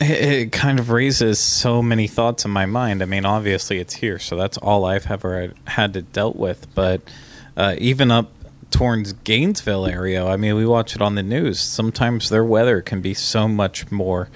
[0.00, 3.02] it kind of raises so many thoughts in my mind.
[3.02, 6.74] I mean, obviously it's here, so that's all I've ever had to dealt with.
[6.74, 7.02] But
[7.56, 8.32] uh, even up
[8.70, 11.60] towards Gainesville area, I mean, we watch it on the news.
[11.60, 14.30] Sometimes their weather can be so much more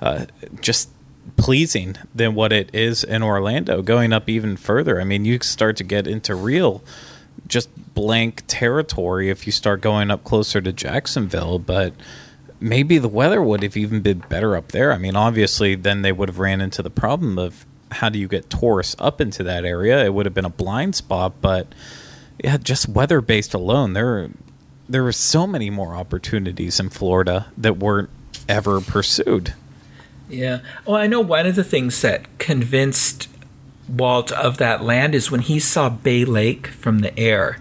[0.00, 0.26] uh,
[0.60, 0.88] just
[1.36, 3.82] pleasing than what it is in Orlando.
[3.82, 6.82] Going up even further, I mean, you start to get into real
[7.46, 11.92] just blank territory if you start going up closer to Jacksonville, but
[12.62, 14.92] maybe the weather would have even been better up there.
[14.92, 18.28] I mean, obviously, then they would have ran into the problem of how do you
[18.28, 20.04] get tourists up into that area?
[20.04, 21.66] It would have been a blind spot, but
[22.42, 24.30] yeah, just weather based alone, there
[24.88, 28.10] there were so many more opportunities in Florida that weren't
[28.48, 29.54] ever pursued.
[30.28, 30.60] Yeah.
[30.86, 33.28] Well, I know one of the things that convinced
[33.88, 37.58] Walt of that land is when he saw Bay Lake from the air.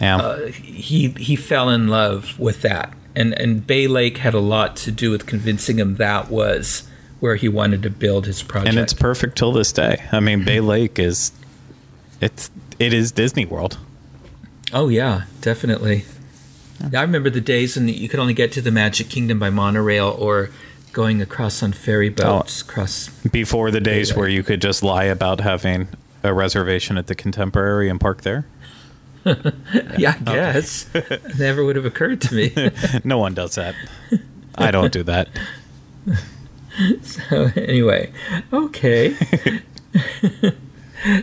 [0.00, 0.16] Yeah.
[0.16, 4.76] Uh, he he fell in love with that and and Bay Lake had a lot
[4.76, 6.88] to do with convincing him that was
[7.20, 8.70] where he wanted to build his project.
[8.70, 10.02] And it's perfect till this day.
[10.10, 10.66] I mean, Bay mm-hmm.
[10.66, 11.32] Lake is
[12.20, 13.78] it's it is Disney World.
[14.72, 16.04] Oh yeah, definitely.
[16.94, 20.16] I remember the days when you could only get to the Magic Kingdom by monorail
[20.18, 20.50] or
[20.92, 22.12] going across on ferry oh.
[22.12, 22.62] boats.
[22.62, 25.88] Oh, across before the days where you could just lie about having
[26.22, 28.46] a reservation at the Contemporary and park there.
[29.98, 30.86] yeah, I guess.
[31.38, 32.52] Never would have occurred to me.
[33.04, 33.74] no one does that.
[34.56, 35.28] I don't do that.
[37.02, 38.12] So anyway,
[38.52, 39.14] okay.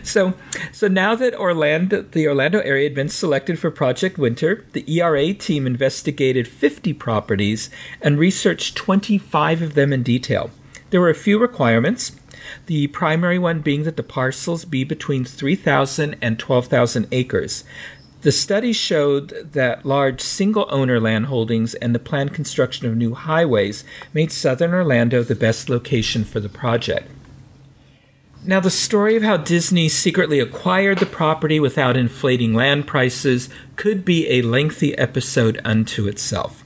[0.02, 0.34] so
[0.72, 5.34] so now that Orlando the Orlando area had been selected for Project Winter, the ERA
[5.34, 7.68] team investigated 50 properties
[8.00, 10.50] and researched 25 of them in detail.
[10.90, 12.12] There were a few requirements.
[12.66, 17.64] The primary one being that the parcels be between 3,000 and 12,000 acres.
[18.22, 23.14] The study showed that large single owner land holdings and the planned construction of new
[23.14, 23.82] highways
[24.12, 27.10] made southern Orlando the best location for the project.
[28.44, 34.04] Now, the story of how Disney secretly acquired the property without inflating land prices could
[34.04, 36.64] be a lengthy episode unto itself.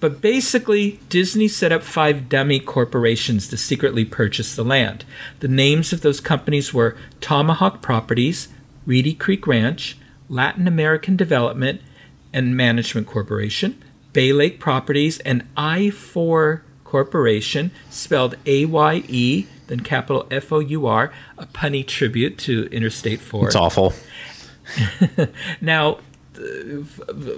[0.00, 5.04] But basically, Disney set up five dummy corporations to secretly purchase the land.
[5.40, 8.48] The names of those companies were Tomahawk Properties,
[8.86, 11.80] Reedy Creek Ranch, Latin American Development
[12.32, 13.82] and Management Corporation,
[14.12, 20.86] Bay Lake Properties, and I4 Corporation, spelled A Y E, then capital F O U
[20.86, 23.46] R, a punny tribute to Interstate 4.
[23.46, 23.92] It's awful.
[25.60, 25.98] now,
[26.36, 26.82] uh,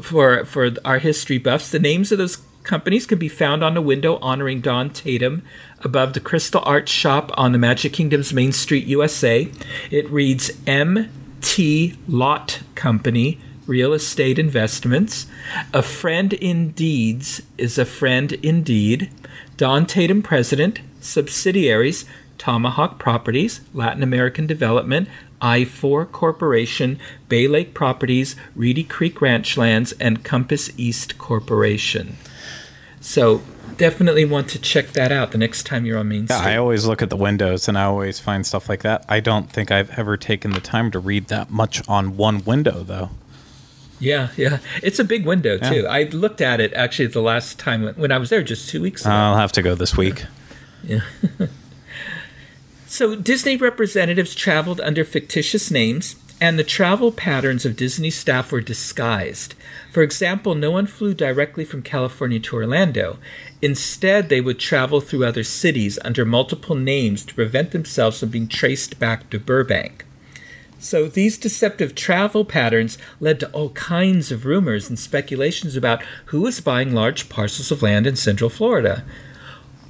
[0.02, 3.82] for for our history buffs, the names of those companies can be found on a
[3.82, 5.42] window honoring Don Tatum
[5.80, 9.48] above the Crystal Arts shop on the Magic Kingdom's Main Street, USA.
[9.90, 15.26] It reads M T Lott Company Real Estate Investments.
[15.72, 19.10] A friend in deeds is a friend indeed.
[19.56, 20.80] Don Tatum President.
[21.00, 22.04] Subsidiaries
[22.40, 25.08] Tomahawk Properties, Latin American Development,
[25.42, 26.98] I4 Corporation,
[27.28, 32.16] Bay Lake Properties, Reedy Creek Ranchlands, and Compass East Corporation.
[33.00, 33.42] So
[33.76, 36.38] definitely want to check that out the next time you're on Main Street.
[36.38, 39.04] Yeah, I always look at the windows and I always find stuff like that.
[39.08, 42.82] I don't think I've ever taken the time to read that much on one window,
[42.82, 43.10] though.
[43.98, 44.58] Yeah, yeah.
[44.82, 45.70] It's a big window, Yeah.
[45.70, 45.86] too.
[45.86, 49.02] I looked at it actually the last time when I was there just two weeks
[49.02, 49.10] ago.
[49.12, 50.24] I'll have to go this week.
[50.84, 51.00] yeah.
[52.86, 58.62] So, Disney representatives traveled under fictitious names, and the travel patterns of Disney staff were
[58.62, 59.54] disguised.
[59.92, 63.18] For example, no one flew directly from California to Orlando.
[63.60, 68.48] Instead, they would travel through other cities under multiple names to prevent themselves from being
[68.48, 70.06] traced back to Burbank.
[70.78, 76.40] So, these deceptive travel patterns led to all kinds of rumors and speculations about who
[76.40, 79.04] was buying large parcels of land in Central Florida.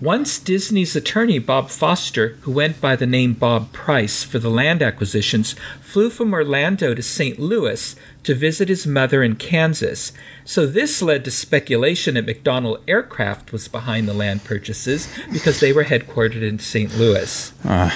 [0.00, 4.80] Once Disney's attorney, Bob Foster, who went by the name Bob Price for the land
[4.80, 7.38] acquisitions, flew from Orlando to St.
[7.38, 10.12] Louis to visit his mother in Kansas.
[10.42, 15.70] So this led to speculation that McDonnell Aircraft was behind the land purchases because they
[15.72, 16.96] were headquartered in St.
[16.96, 17.52] Louis.
[17.62, 17.92] So,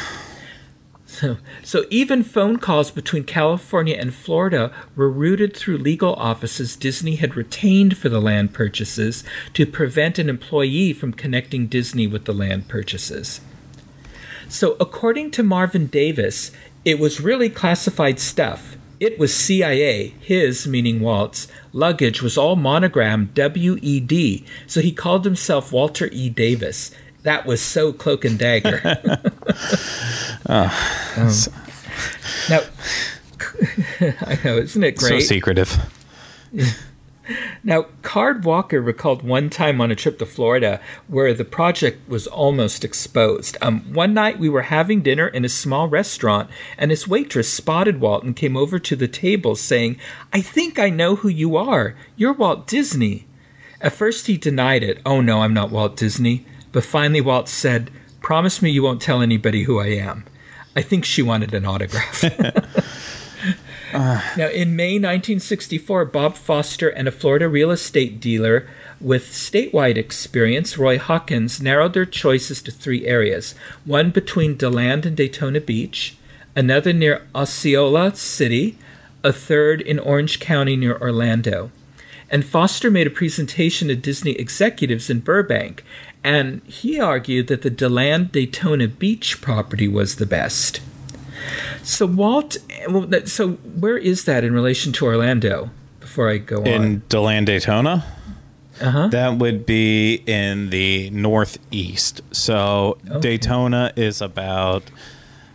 [1.62, 7.36] so even phone calls between California and Florida were routed through legal offices Disney had
[7.36, 12.68] retained for the land purchases to prevent an employee from connecting Disney with the land
[12.68, 13.40] purchases.
[14.48, 16.50] So, according to Marvin Davis,
[16.84, 18.76] it was really classified stuff.
[19.00, 25.72] It was CIA, his, meaning Walt's, luggage was all monogrammed WED, so he called himself
[25.72, 26.30] Walter E.
[26.30, 26.90] Davis.
[27.24, 28.80] That was so cloak and dagger.
[30.46, 30.70] Um,
[32.50, 32.60] now,
[34.20, 35.20] I know, isn't it great?
[35.22, 35.78] So secretive.
[37.62, 42.26] Now, Card Walker recalled one time on a trip to Florida where the project was
[42.26, 43.56] almost exposed.
[43.62, 48.00] Um, one night we were having dinner in a small restaurant, and this waitress spotted
[48.00, 49.96] Walt and came over to the table saying,
[50.32, 51.94] I think I know who you are.
[52.16, 53.26] You're Walt Disney.
[53.80, 55.00] At first he denied it.
[55.06, 56.44] Oh, no, I'm not Walt Disney.
[56.74, 60.24] But finally, Walt said, Promise me you won't tell anybody who I am.
[60.74, 62.24] I think she wanted an autograph.
[63.94, 68.66] Now, in May 1964, Bob Foster and a Florida real estate dealer
[69.00, 73.54] with statewide experience, Roy Hawkins, narrowed their choices to three areas
[73.84, 76.16] one between DeLand and Daytona Beach,
[76.56, 78.76] another near Osceola City,
[79.22, 81.70] a third in Orange County near Orlando.
[82.34, 85.84] And Foster made a presentation to Disney executives in Burbank,
[86.24, 90.80] and he argued that the DeLand Daytona Beach property was the best.
[91.84, 92.56] So Walt,
[93.26, 95.70] so where is that in relation to Orlando?
[96.00, 98.04] Before I go on, In Deland Daytona?
[98.80, 99.08] uh-huh.
[99.12, 102.20] That would be in the northeast.
[102.32, 104.90] So Daytona is about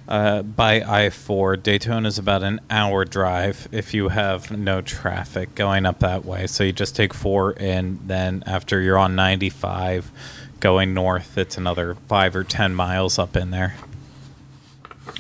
[0.10, 1.56] uh, by I four.
[1.56, 6.48] Daytona is about an hour drive if you have no traffic going up that way.
[6.48, 10.12] So you just take four, and then after you're on ninety five,
[10.60, 13.76] going north, it's another five or ten miles up in there.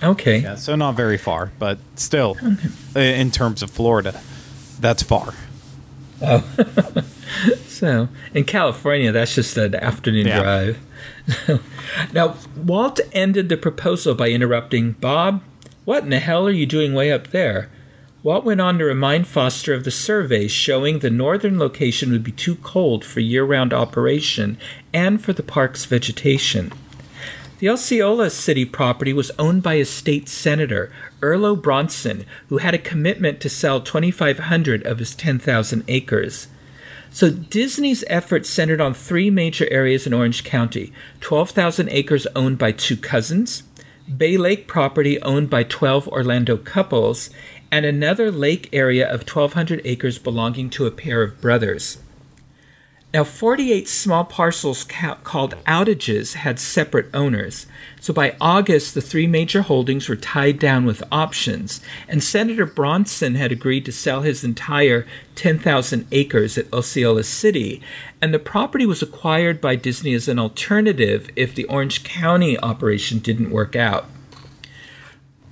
[0.04, 0.40] okay.
[0.40, 2.36] Yeah, so not very far, but still,
[2.96, 4.20] i- in terms of Florida,
[4.80, 5.34] that's far.
[7.80, 10.42] So in California, that's just an afternoon Yeah.
[10.42, 10.80] drive.
[12.14, 15.42] now Walt ended the proposal by interrupting Bob.
[15.86, 17.70] What in the hell are you doing way up there?
[18.22, 22.34] Walt went on to remind Foster of the surveys showing the northern location would be
[22.34, 24.58] too cold for year round operation
[24.94, 26.74] and for the park's vegetation.
[27.60, 32.78] The Osceola City property was owned by a state senator, Irlo Bronson, who had a
[32.78, 36.48] commitment to sell 2,500 of his 10,000 acres.
[37.12, 42.72] So Disney's efforts centered on three major areas in Orange County 12,000 acres owned by
[42.72, 43.64] two cousins,
[44.16, 47.30] Bay Lake property owned by 12 Orlando couples,
[47.72, 51.98] and another lake area of 1,200 acres belonging to a pair of brothers.
[53.14, 57.66] Now, 48 small parcels ca- called outages had separate owners.
[58.02, 63.36] So by August, the three major holdings were tied down with options, and Senator Bronson
[63.36, 67.82] had agreed to sell his entire 10,000 acres at Osceola City,
[68.22, 73.20] and the property was acquired by Disney as an alternative if the Orange County operation
[73.20, 74.06] didn't work out.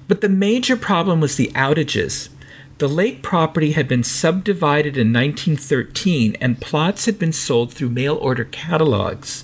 [0.07, 2.29] But the major problem was the outages.
[2.77, 8.15] The lake property had been subdivided in 1913 and plots had been sold through mail
[8.15, 9.43] order catalogs.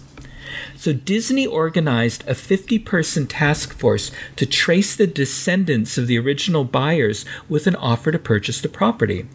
[0.84, 6.66] So Disney organized a 50 person task force to trace the descendants of the original
[6.66, 9.26] buyers with an offer to purchase the property.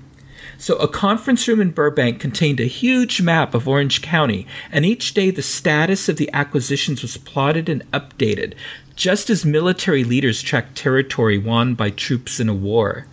[0.58, 5.14] So a conference room in Burbank contained a huge map of Orange County, and each
[5.14, 8.52] day the status of the acquisitions was plotted and updated,
[8.94, 13.06] just as military leaders track territory won by troops in a war.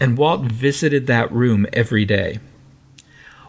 [0.00, 2.40] And Walt visited that room every day.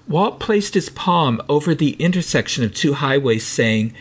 [0.10, 3.94] Walt placed his palm over the intersection of two highways, saying,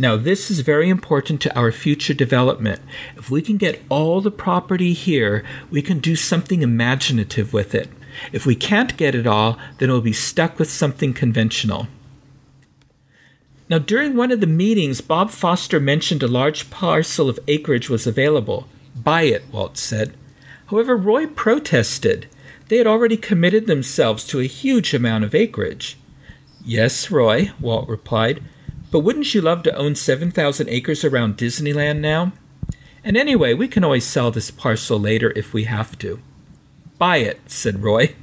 [0.00, 2.80] Now, this is very important to our future development.
[3.18, 7.90] If we can get all the property here, we can do something imaginative with it.
[8.32, 11.86] If we can't get it all, then we'll be stuck with something conventional.
[13.68, 18.06] Now, during one of the meetings, Bob Foster mentioned a large parcel of acreage was
[18.06, 18.68] available.
[18.96, 20.14] Buy it, Walt said.
[20.68, 22.26] However, Roy protested.
[22.68, 25.98] They had already committed themselves to a huge amount of acreage.
[26.64, 28.42] Yes, Roy, Walt replied,
[28.90, 32.32] but wouldn't you love to own 7,000 acres around Disneyland now?
[33.04, 36.20] And anyway, we can always sell this parcel later if we have to.
[36.98, 38.14] Buy it, said Roy.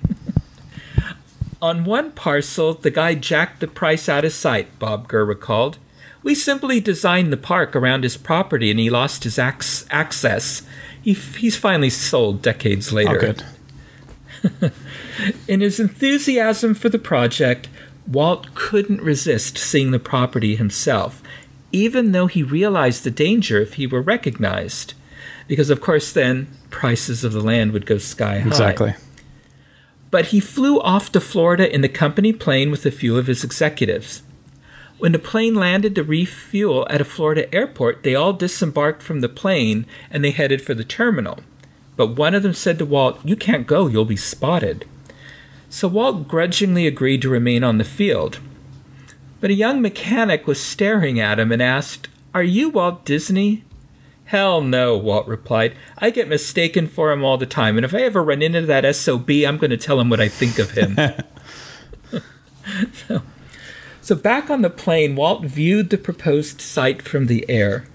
[1.61, 5.79] On one parcel, the guy jacked the price out of sight, Bob Gurr recalled.
[6.21, 10.61] We simply designed the park around his property and he lost his ac- access.
[11.01, 13.35] He, he's finally sold decades later.
[14.61, 14.69] Oh,
[15.47, 17.69] In his enthusiasm for the project,
[18.07, 21.21] Walt couldn't resist seeing the property himself,
[21.71, 24.93] even though he realized the danger if he were recognized.
[25.47, 28.47] Because, of course, then prices of the land would go sky high.
[28.47, 28.95] Exactly.
[30.09, 33.43] But he flew off to Florida in the company plane with a few of his
[33.43, 34.23] executives.
[34.99, 39.29] When the plane landed to refuel at a Florida airport, they all disembarked from the
[39.29, 41.39] plane and they headed for the terminal.
[41.95, 44.85] But one of them said to Walt, You can't go, you'll be spotted.
[45.69, 48.39] So Walt grudgingly agreed to remain on the field.
[49.39, 53.63] But a young mechanic was staring at him and asked, Are you Walt Disney?
[54.25, 55.75] Hell no, Walt replied.
[55.99, 58.95] I get mistaken for him all the time, and if I ever run into that
[58.95, 60.97] SOB, I'm going to tell him what I think of him.
[62.91, 63.21] so,
[64.01, 67.85] so back on the plane, Walt viewed the proposed site from the air.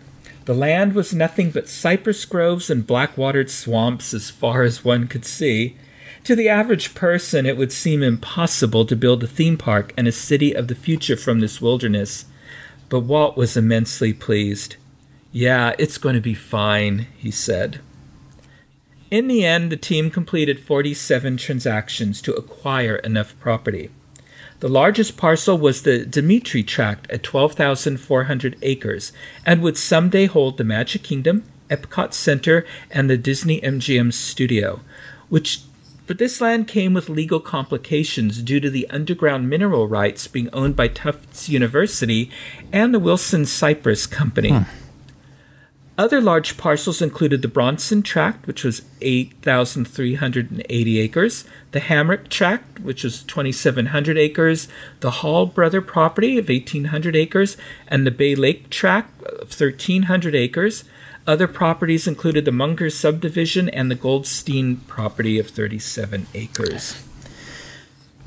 [0.45, 5.09] The land was nothing but cypress groves and black watered swamps as far as one
[5.09, 5.77] could see.
[6.25, 10.13] To the average person, it would seem impossible to build a theme park and a
[10.13, 12.27] city of the future from this wilderness.
[12.89, 14.77] But Walt was immensely pleased.
[15.33, 17.81] Yeah, it's going to be fine, he said.
[19.11, 23.91] In the end, the team completed 47 transactions to acquire enough property.
[24.61, 29.13] The largest parcel was the Demetree Tract at 12,400 acres
[29.45, 34.81] and would someday hold the Magic Kingdom, Epcot Center, and the Disney MGM studio,
[35.29, 35.63] which
[36.13, 40.77] but this land came with legal complications due to the underground mineral rights being owned
[40.77, 42.31] by Tufts University
[42.71, 44.51] and the Wilson Cypress Company.
[44.51, 44.82] Hmm.
[45.99, 53.05] Other large parcels included the Bronson Tract, which was 8,380 acres, the Hamrick Tract, which
[53.05, 54.69] was 2,700 acres,
[55.01, 60.85] the Hall Brother property of 1,800 acres, and the Bay Lake Tract of 1,300 acres.
[61.27, 67.05] Other properties included the Munger subdivision and the Goldstein property of 37 acres.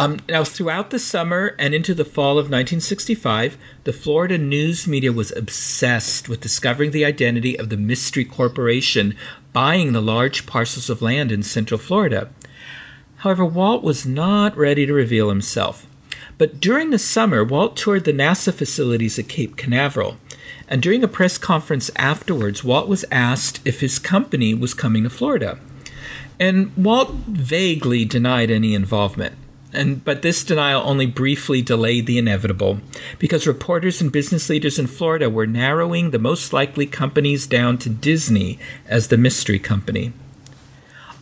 [0.00, 5.12] Um, now throughout the summer and into the fall of 1965, the Florida news media
[5.12, 9.16] was obsessed with discovering the identity of the mystery corporation
[9.52, 12.30] buying the large parcels of land in Central Florida.
[13.16, 15.84] However, Walt was not ready to reveal himself.
[16.38, 20.18] But during the summer, Walt toured the NASA facilities at Cape Canaveral.
[20.68, 25.10] And during a press conference afterwards, Walt was asked if his company was coming to
[25.10, 25.58] Florida.
[26.38, 29.34] And Walt vaguely denied any involvement.
[29.72, 32.80] And but this denial only briefly delayed the inevitable
[33.18, 37.90] because reporters and business leaders in Florida were narrowing the most likely companies down to
[37.90, 40.12] Disney as the mystery company.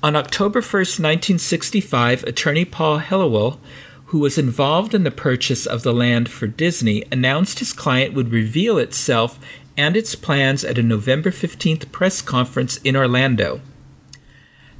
[0.02, 3.58] On October 1st, 1965, attorney Paul Helliwell,
[4.06, 8.30] who was involved in the purchase of the land for Disney, announced his client would
[8.30, 9.40] reveal itself
[9.76, 13.60] and its plans at a November 15th press conference in Orlando.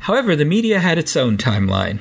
[0.00, 1.98] However, the media had its own timeline.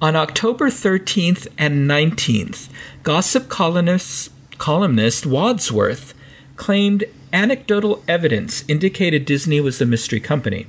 [0.00, 2.68] On October 13th and 19th,
[3.02, 6.12] gossip columnist, columnist Wadsworth
[6.56, 10.66] claimed anecdotal evidence indicated Disney was the mystery company.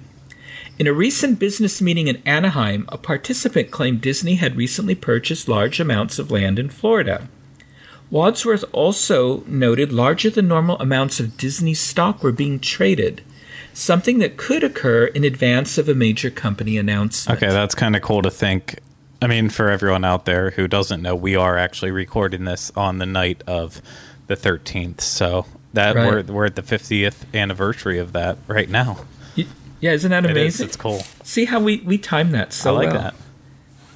[0.80, 5.82] In a recent business meeting in Anaheim, a participant claimed Disney had recently purchased large
[5.82, 7.28] amounts of land in Florida.
[8.10, 13.22] Wadsworth also noted larger than normal amounts of Disney stock were being traded,
[13.74, 17.44] something that could occur in advance of a major company announcement.
[17.44, 18.80] Okay, that's kind of cool to think.
[19.22, 23.00] I mean, for everyone out there who doesn't know, we are actually recording this on
[23.00, 23.82] the night of
[24.28, 25.02] the 13th.
[25.02, 26.08] So that Right.
[26.28, 29.06] we're we're at the 50th anniversary of that right now.
[29.80, 30.66] Yeah, isn't that amazing?
[30.68, 31.04] It's cool.
[31.24, 33.02] See how we, we timed that so I like well.
[33.02, 33.16] that.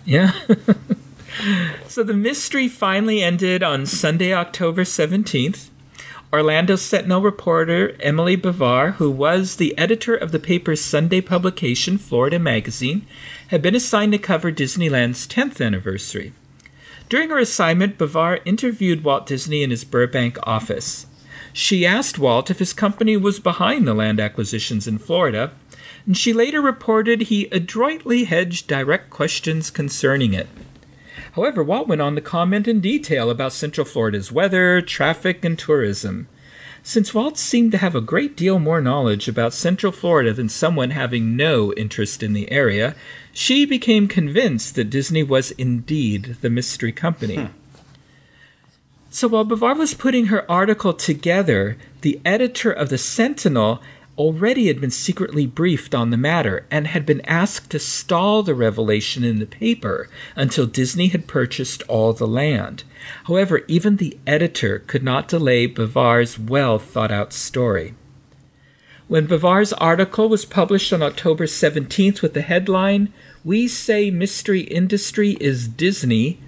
[0.05, 0.31] Yeah.
[1.87, 5.69] so the mystery finally ended on Sunday, October 17th.
[6.31, 12.39] Orlando Sentinel reporter Emily Bavar, who was the editor of the paper's Sunday publication, Florida
[12.39, 13.05] Magazine,
[13.51, 16.31] had been assigned to cover Disneyland's 10th anniversary.
[17.09, 21.05] During her assignment, Bavar interviewed Walt Disney in his Burbank office.
[21.51, 25.51] She asked Walt if his company was behind the land acquisitions in Florida,
[26.05, 30.47] and she later reported he adroitly hedged direct questions concerning it.
[31.33, 36.29] However, Walt went on to comment in detail about Central Florida's weather, traffic, and tourism.
[36.83, 40.89] Since Walt seemed to have a great deal more knowledge about Central Florida than someone
[40.89, 42.95] having no interest in the area,
[43.31, 47.35] she became convinced that Disney was indeed the mystery company.
[47.35, 47.45] Hmm.
[49.11, 53.81] So while Bavar was putting her article together, the editor of the Sentinel
[54.21, 58.53] already had been secretly briefed on the matter and had been asked to stall the
[58.53, 62.83] revelation in the paper until Disney had purchased all the land.
[63.23, 67.95] However, even the editor could not delay Bavar's well thought out story.
[69.07, 73.11] When Bavar's article was published on October 17th with the headline,
[73.43, 76.39] We Say Mystery Industry is Disney,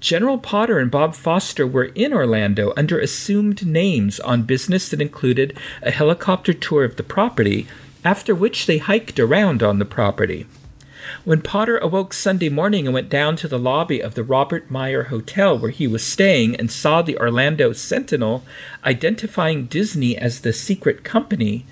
[0.00, 5.58] General Potter and Bob Foster were in Orlando under assumed names on business that included
[5.82, 7.66] a helicopter tour of the property,
[8.04, 10.46] after which they hiked around on the property.
[11.24, 15.04] When Potter awoke Sunday morning and went down to the lobby of the Robert Meyer
[15.04, 18.44] Hotel where he was staying and saw the Orlando Sentinel
[18.84, 21.66] identifying Disney as the secret company,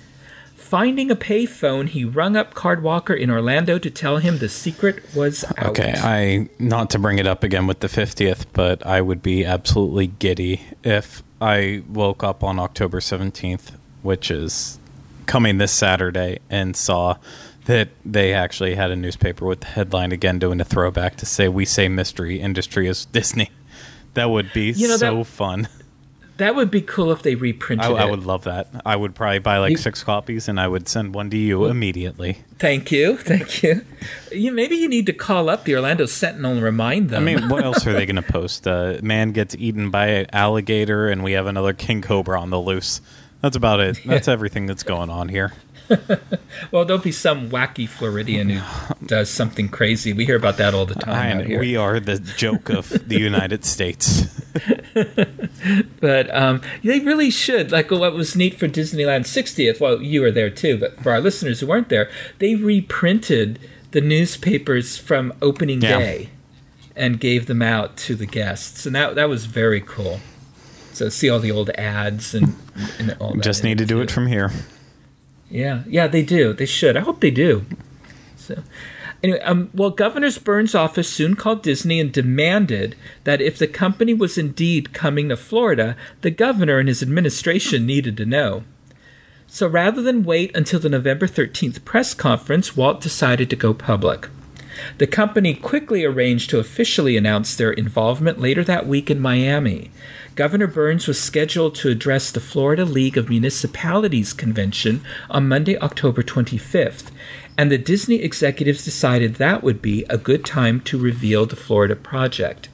[0.67, 5.03] finding a payphone, he rung up Card Walker in Orlando to tell him the secret
[5.15, 5.67] was out.
[5.67, 9.45] Okay, I not to bring it up again with the 50th, but I would be
[9.45, 13.71] absolutely giddy if I woke up on October 17th,
[14.01, 14.79] which is
[15.25, 17.17] coming this Saturday, and saw
[17.65, 21.47] that they actually had a newspaper with the headline again doing a throwback to say
[21.49, 23.51] we say mystery industry is Disney.
[24.13, 25.67] That would be You know, so that- fun.
[26.37, 28.67] That would be cool if they reprinted I, I would love that.
[28.85, 31.65] I would probably buy like You- six copies and I would send one to you
[31.65, 32.39] immediately.
[32.59, 33.81] Thank you, thank you.
[34.31, 34.51] you.
[34.51, 37.21] Maybe you need to call up the Orlando Sentinel and remind them.
[37.21, 38.67] I mean, what else are they going to post?
[38.67, 42.59] Uh, man gets eaten by an alligator, and we have another king cobra on the
[42.59, 43.01] loose.
[43.41, 43.99] That's about it.
[44.05, 45.53] That's everything that's going on here.
[46.71, 48.61] well, there'll be some wacky Floridian who
[49.05, 50.13] does something crazy.
[50.13, 54.25] We hear about that all the time we are the joke of the United States.
[55.99, 57.71] But um, they really should.
[57.71, 59.79] Like what was neat for Disneyland 60th.
[59.79, 62.09] Well, you were there too, but for our listeners who weren't there,
[62.39, 63.59] they reprinted
[63.91, 65.99] the newspapers from opening Yeah.
[65.99, 66.29] day
[66.95, 70.19] and gave them out to the guests, and that that was very cool.
[70.93, 72.55] So see all the old ads and,
[72.97, 73.43] and all that.
[73.43, 74.01] Just need to do too.
[74.01, 74.51] it from here.
[75.49, 76.53] Yeah, yeah, they do.
[76.53, 76.97] They should.
[76.97, 77.65] I hope they do.
[78.35, 78.63] So,
[79.23, 84.13] anyway, um, well, Governor Burns' office soon called Disney and demanded that if the company
[84.13, 88.63] was indeed coming to Florida, the governor and his administration needed to know.
[89.47, 94.27] So, rather than wait until the November 13th press conference, Walt decided to go public.
[94.97, 99.91] The company quickly arranged to officially announce their involvement later that week in Miami.
[100.35, 106.21] Governor Burns was scheduled to address the Florida League of Municipalities convention on Monday, October
[106.21, 107.09] 25th,
[107.57, 111.95] and the Disney executives decided that would be a good time to reveal the Florida
[111.95, 112.69] project.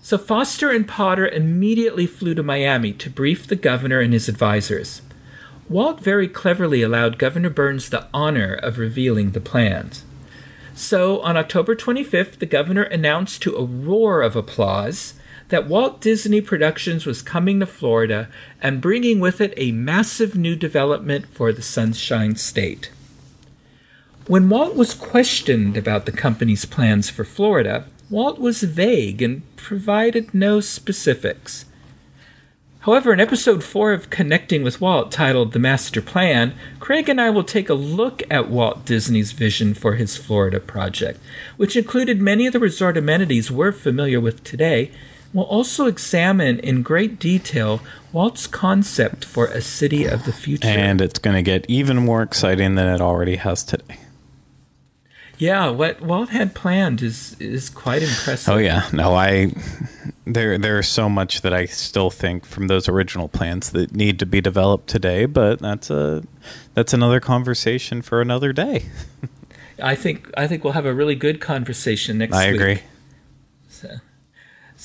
[0.00, 5.02] So Foster and Potter immediately flew to Miami to brief the governor and his advisors.
[5.68, 10.03] Walt very cleverly allowed Governor Burns the honor of revealing the plans.
[10.74, 15.14] So on October 25th, the governor announced to a roar of applause
[15.48, 18.28] that Walt Disney Productions was coming to Florida
[18.60, 22.90] and bringing with it a massive new development for the Sunshine State.
[24.26, 30.34] When Walt was questioned about the company's plans for Florida, Walt was vague and provided
[30.34, 31.66] no specifics.
[32.84, 37.30] However, in episode 4 of Connecting with Walt, titled The Master Plan, Craig and I
[37.30, 41.18] will take a look at Walt Disney's vision for his Florida project,
[41.56, 44.90] which included many of the resort amenities we're familiar with today.
[45.32, 47.80] We'll also examine in great detail
[48.12, 50.68] Walt's concept for a city of the future.
[50.68, 53.96] And it's going to get even more exciting than it already has today.
[55.38, 58.54] Yeah, what Walt had planned is is quite impressive.
[58.54, 59.52] Oh yeah, no, I
[60.26, 64.26] there there's so much that I still think from those original plans that need to
[64.26, 66.22] be developed today, but that's a
[66.74, 68.86] that's another conversation for another day.
[69.82, 72.40] I think I think we'll have a really good conversation next week.
[72.40, 72.60] I week.
[72.60, 72.82] agree.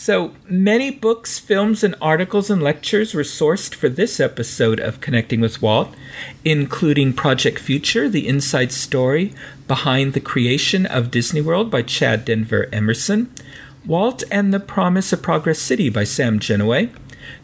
[0.02, 5.42] So, many books, films, and articles and lectures were sourced for this episode of Connecting
[5.42, 5.94] with Walt,
[6.46, 9.34] including Project Future, the inside story
[9.68, 13.30] behind the creation of Disney World by Chad Denver Emerson,
[13.86, 16.92] Walt and the Promise of Progress City by Sam Gennawey,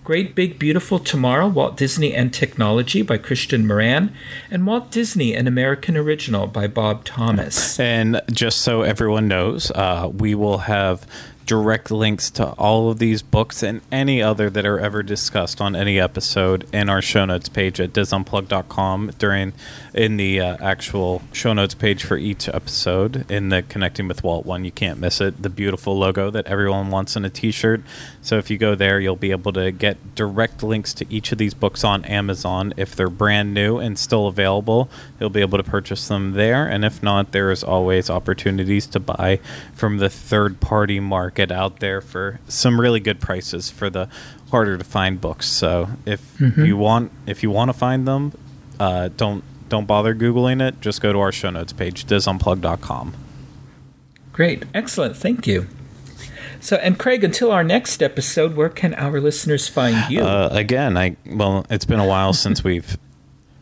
[0.05, 4.15] Great Big Beautiful Tomorrow, Walt Disney and Technology by Christian Moran,
[4.49, 7.77] and Walt Disney, an American Original by Bob Thomas.
[7.79, 11.05] And just so everyone knows, uh, we will have
[11.45, 15.75] direct links to all of these books and any other that are ever discussed on
[15.75, 19.53] any episode in our show notes page at disunplugged.com during
[19.95, 24.45] in the uh, actual show notes page for each episode in the connecting with walt
[24.45, 24.65] one.
[24.65, 25.41] You can't miss it.
[25.41, 27.81] The beautiful logo that everyone wants in a t-shirt.
[28.21, 31.37] So if you go there you'll be able to get direct links to each of
[31.37, 32.73] these books on amazon.
[32.75, 36.67] If they're brand new and still available you'll be able to purchase them there.
[36.67, 39.39] And if not there is always opportunities to buy
[39.73, 44.09] from the third party market out there for some really good prices for the
[44.51, 45.47] harder to find books.
[45.47, 48.33] So if you want if you want to find them
[48.77, 49.41] uh, don't
[49.75, 53.13] don't bother googling it just go to our show notes page disunplugged.com
[54.35, 54.65] Great.
[54.73, 55.15] Excellent.
[55.15, 55.65] Thank you.
[56.59, 60.23] So, and Craig, until our next episode, where can our listeners find you?
[60.23, 62.97] Uh, again, I well, it's been a while since we've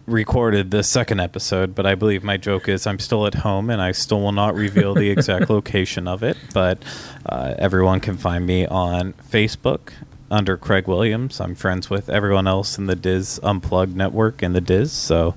[0.07, 3.83] recorded the second episode, but I believe my joke is I'm still at home and
[3.83, 6.37] I still will not reveal the exact location of it.
[6.55, 6.81] But
[7.23, 9.91] uh, everyone can find me on Facebook
[10.31, 11.39] under Craig Williams.
[11.39, 15.35] I'm friends with everyone else in the DIS Unplugged network and the Diz, so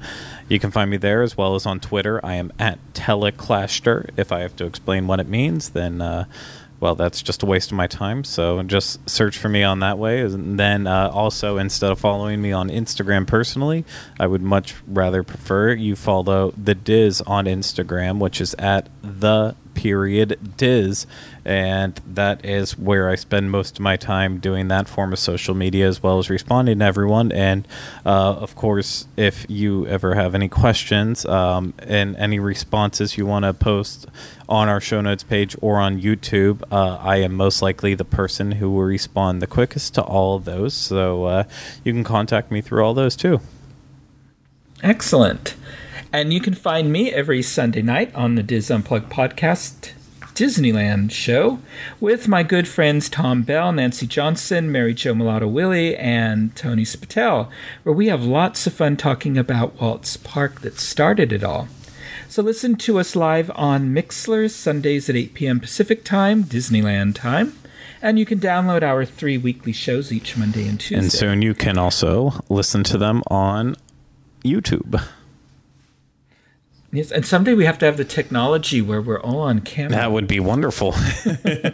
[0.49, 2.25] you can find me there as well as on Twitter.
[2.25, 4.11] I am at Teleclaster.
[4.17, 6.01] If I have to explain what it means, then.
[6.01, 6.25] Uh,
[6.79, 8.23] well, that's just a waste of my time.
[8.23, 10.21] So just search for me on that way.
[10.21, 13.85] And then uh, also, instead of following me on Instagram personally,
[14.21, 19.57] I would much rather prefer you follow the Diz on Instagram, which is at the
[19.77, 21.07] period Diz.
[21.45, 25.55] And that is where I spend most of my time doing that form of social
[25.55, 27.31] media as well as responding to everyone.
[27.31, 27.69] And
[28.05, 33.45] uh, of course, if you ever have any questions um, and any responses you want
[33.45, 34.07] to post
[34.49, 38.53] on our show notes page or on YouTube, uh, I am most likely the person
[38.53, 40.75] who will respond the quickest to all of those.
[40.75, 41.45] So uh,
[41.85, 43.41] you can contact me through all those too.
[44.83, 45.55] Excellent.
[46.13, 49.93] And you can find me every Sunday night on the DIS Unplugged podcast
[50.37, 51.61] Disneyland show
[51.99, 57.49] with my good friends Tom Bell, Nancy Johnson, Mary Jo Mulatto Willie, and Tony Spatel,
[57.83, 61.69] where we have lots of fun talking about Walt's park that started it all.
[62.29, 65.59] So listen to us live on Mixlr Sundays at 8 p.m.
[65.59, 67.57] Pacific Time, Disneyland time.
[68.03, 70.97] And you can download our three weekly shows each Monday and Tuesday.
[70.97, 73.75] And soon you can also listen to them on
[74.45, 75.03] YouTube.
[76.97, 79.91] Yes, and someday we have to have the technology where we're all on camera.
[79.91, 80.93] That would be wonderful.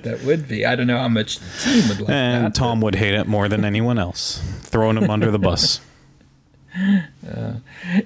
[0.03, 0.67] That would be.
[0.67, 2.45] I don't know how much the team would like and that.
[2.47, 5.81] And Tom would hate it more than anyone else, throwing him under the bus.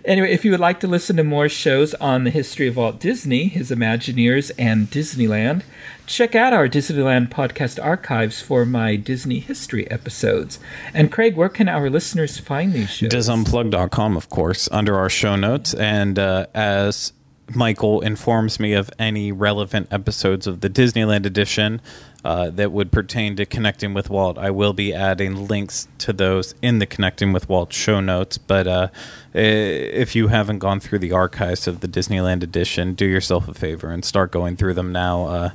[0.05, 2.99] Anyway, if you would like to listen to more shows on the history of Walt
[2.99, 5.63] Disney, his Imagineers, and Disneyland,
[6.07, 10.59] check out our Disneyland podcast archives for my Disney history episodes.
[10.93, 13.11] And Craig, where can our listeners find these shows?
[13.11, 15.75] Disunplugged.com, of course, under our show notes.
[15.75, 17.13] And uh, as
[17.55, 21.81] Michael informs me of any relevant episodes of the Disneyland edition
[22.27, 26.57] uh, that would pertain to Connecting with Walt, I will be adding links to those
[26.61, 28.37] in the Connecting with Walt show notes.
[28.37, 28.89] But uh,
[29.33, 33.91] if you haven't gone through the archives of the Disneyland edition, do yourself a favor
[33.91, 35.27] and start going through them now.
[35.27, 35.51] Uh,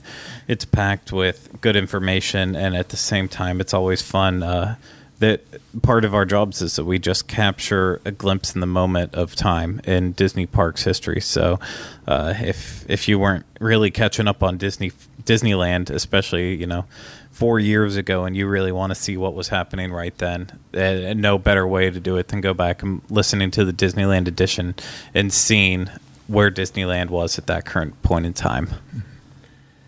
[0.47, 4.41] it's packed with good information, and at the same time, it's always fun.
[4.41, 4.75] Uh,
[5.19, 5.41] that
[5.83, 9.35] part of our jobs is that we just capture a glimpse in the moment of
[9.35, 11.21] time in Disney parks history.
[11.21, 11.59] So,
[12.07, 14.91] uh, if if you weren't really catching up on Disney
[15.25, 16.85] Disneyland, especially you know
[17.31, 21.21] four years ago, and you really want to see what was happening right then, and
[21.21, 24.75] no better way to do it than go back and listening to the Disneyland edition
[25.13, 25.89] and seeing
[26.27, 28.69] where Disneyland was at that current point in time.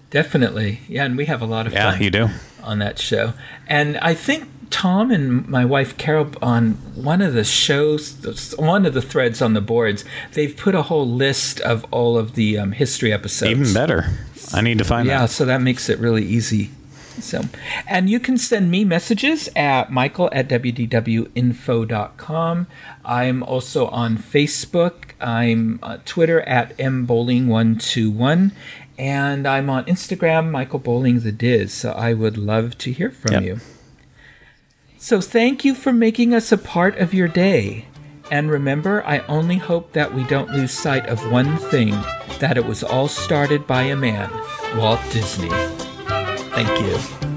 [0.09, 2.29] Definitely, yeah, and we have a lot of Yeah, fun you do.
[2.63, 3.33] on that show.
[3.67, 8.93] And I think Tom and my wife Carol on one of the shows, one of
[8.93, 12.73] the threads on the boards, they've put a whole list of all of the um,
[12.73, 13.51] history episodes.
[13.51, 14.11] Even better.
[14.53, 15.11] I need to find out.
[15.11, 15.29] Yeah, that.
[15.31, 16.69] so that makes it really easy.
[17.19, 17.41] So,
[17.87, 22.67] and you can send me messages at michael at wdwinfo.com.
[23.05, 24.93] I'm also on Facebook.
[25.21, 28.51] I'm uh, Twitter at mbowling121.
[28.97, 31.73] And I'm on Instagram, Michael Bowling the Diz.
[31.73, 33.43] So I would love to hear from Yep.
[33.43, 33.59] you.
[34.97, 37.87] So thank you for making us a part of your day.
[38.31, 41.91] And remember, I only hope that we don't lose sight of one thing
[42.39, 44.29] that it was all started by a man,
[44.77, 45.49] Walt Disney.
[45.49, 47.32] Thank you.